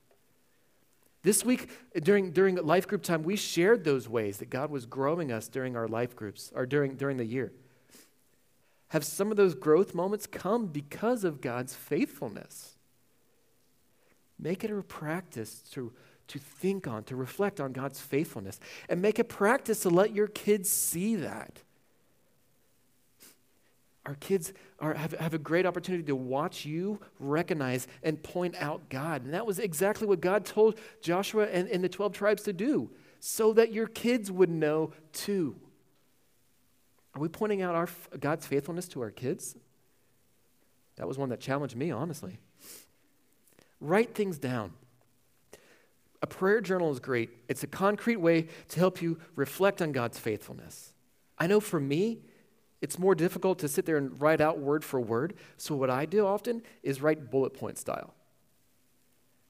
This 1.24 1.46
week, 1.46 1.70
during, 2.02 2.32
during 2.32 2.56
life 2.56 2.88
group 2.88 3.04
time, 3.04 3.24
we 3.24 3.36
shared 3.36 3.84
those 3.84 4.10
ways 4.10 4.38
that 4.38 4.50
God 4.50 4.72
was 4.72 4.86
growing 4.86 5.32
us 5.32 5.48
during 5.48 5.78
our 5.78 5.88
life 5.88 6.16
groups 6.16 6.52
or 6.56 6.66
during, 6.66 6.96
during 6.96 7.18
the 7.18 7.26
year. 7.26 7.52
Have 8.90 9.06
some 9.06 9.32
of 9.32 9.38
those 9.38 9.56
growth 9.56 9.94
moments 9.94 10.28
come 10.28 10.66
because 10.68 11.24
of 11.24 11.40
God's 11.40 11.76
faithfulness? 11.76 12.76
Make 14.42 14.64
it 14.64 14.72
a 14.72 14.82
practice 14.82 15.62
to, 15.74 15.94
to 16.28 16.40
think 16.40 16.88
on, 16.88 17.04
to 17.06 17.16
reflect 17.16 17.62
on 17.62 17.72
God's 17.72 18.00
faithfulness, 18.00 18.60
and 18.90 19.02
make 19.02 19.20
a 19.20 19.24
practice 19.24 19.82
to 19.82 19.90
let 19.90 20.14
your 20.14 20.28
kids 20.28 20.70
see 20.70 21.16
that. 21.18 21.62
Our 24.08 24.16
kids 24.16 24.52
are, 24.80 24.96
have, 24.96 25.12
have 25.14 25.36
a 25.36 25.38
great 25.38 25.68
opportunity 25.68 26.04
to 26.06 26.16
watch 26.16 26.66
you 26.66 27.00
recognize 27.20 27.88
and 28.02 28.22
point 28.22 28.56
out 28.60 28.90
God. 28.90 29.24
And 29.24 29.34
that 29.36 29.46
was 29.46 29.60
exactly 29.60 30.08
what 30.08 30.22
God 30.22 30.44
told 30.44 30.80
Joshua 31.02 31.46
and, 31.46 31.70
and 31.70 31.84
the 31.84 31.90
12 31.90 32.12
tribes 32.12 32.42
to 32.44 32.54
do, 32.54 32.90
so 33.20 33.54
that 33.54 33.72
your 33.72 33.86
kids 33.86 34.32
would 34.32 34.50
know 34.50 34.94
too. 35.14 35.56
Are 37.14 37.22
we 37.22 37.28
pointing 37.28 37.62
out 37.62 37.76
our, 37.76 37.88
God's 38.20 38.48
faithfulness 38.48 38.88
to 38.90 39.02
our 39.02 39.12
kids? 39.12 39.56
That 40.96 41.08
was 41.08 41.20
one 41.20 41.30
that 41.30 41.40
challenged 41.40 41.76
me, 41.76 41.92
honestly. 41.92 42.40
Write 43.82 44.16
things 44.16 44.38
down. 44.38 44.72
A 46.22 46.28
prayer 46.28 46.62
journal 46.62 46.92
is 46.92 47.00
great. 47.00 47.32
It's 47.50 47.64
a 47.64 47.68
concrete 47.68 48.18
way 48.18 48.48
to 48.70 48.80
help 48.80 49.02
you 49.02 49.20
reflect 49.36 49.82
on 49.82 49.92
God's 49.92 50.20
faithfulness. 50.20 50.94
I 51.38 51.48
know 51.48 51.60
for 51.60 51.80
me, 51.80 52.20
it's 52.80 53.00
more 53.00 53.16
difficult 53.16 53.60
to 53.60 53.68
sit 53.68 53.86
there 53.86 53.98
and 53.98 54.22
write 54.22 54.40
out 54.40 54.60
word 54.60 54.84
for 54.84 55.00
word. 55.00 55.34
So, 55.58 55.76
what 55.76 55.90
I 55.90 56.06
do 56.06 56.26
often 56.26 56.62
is 56.84 57.02
write 57.02 57.32
bullet 57.32 57.54
point 57.54 57.78
style. 57.78 58.14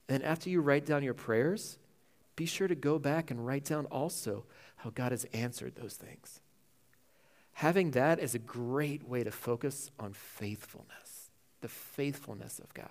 And 0.08 0.22
after 0.22 0.50
you 0.50 0.60
write 0.60 0.86
down 0.86 1.02
your 1.02 1.14
prayers, 1.14 1.78
be 2.36 2.46
sure 2.46 2.68
to 2.68 2.74
go 2.74 2.98
back 2.98 3.30
and 3.30 3.46
write 3.46 3.64
down 3.64 3.86
also 3.86 4.44
how 4.76 4.90
God 4.90 5.12
has 5.12 5.24
answered 5.32 5.76
those 5.76 5.94
things. 5.94 6.40
Having 7.52 7.92
that 7.92 8.18
is 8.18 8.34
a 8.34 8.38
great 8.38 9.06
way 9.06 9.24
to 9.24 9.30
focus 9.30 9.90
on 9.98 10.14
faithfulness, 10.14 11.30
the 11.60 11.68
faithfulness 11.68 12.58
of 12.58 12.72
God. 12.74 12.88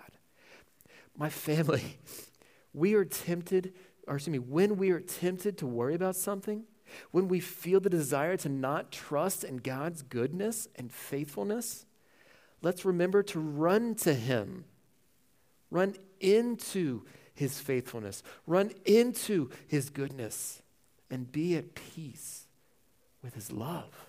My 1.16 1.28
family, 1.28 1.98
we 2.74 2.94
are 2.94 3.04
tempted, 3.04 3.74
or 4.06 4.16
excuse 4.16 4.32
me, 4.32 4.38
when 4.38 4.76
we 4.76 4.90
are 4.90 5.00
tempted 5.00 5.58
to 5.58 5.66
worry 5.66 5.94
about 5.94 6.16
something, 6.16 6.64
when 7.10 7.28
we 7.28 7.40
feel 7.40 7.80
the 7.80 7.90
desire 7.90 8.36
to 8.38 8.48
not 8.48 8.92
trust 8.92 9.44
in 9.44 9.58
God's 9.58 10.02
goodness 10.02 10.68
and 10.76 10.92
faithfulness, 10.92 11.86
let's 12.62 12.84
remember 12.84 13.22
to 13.24 13.40
run 13.40 13.94
to 13.96 14.14
Him. 14.14 14.64
Run 15.70 15.94
into 16.20 17.02
His 17.34 17.58
faithfulness. 17.58 18.22
Run 18.46 18.72
into 18.84 19.50
His 19.66 19.90
goodness 19.90 20.62
and 21.10 21.30
be 21.30 21.56
at 21.56 21.74
peace 21.74 22.46
with 23.22 23.34
His 23.34 23.50
love. 23.52 24.06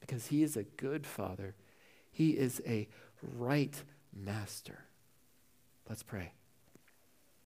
Because 0.00 0.28
He 0.28 0.42
is 0.42 0.56
a 0.56 0.62
good 0.64 1.06
Father, 1.06 1.54
He 2.10 2.30
is 2.30 2.62
a 2.66 2.88
right 3.36 3.82
Master. 4.14 4.87
Let's 5.88 6.02
pray. 6.02 6.37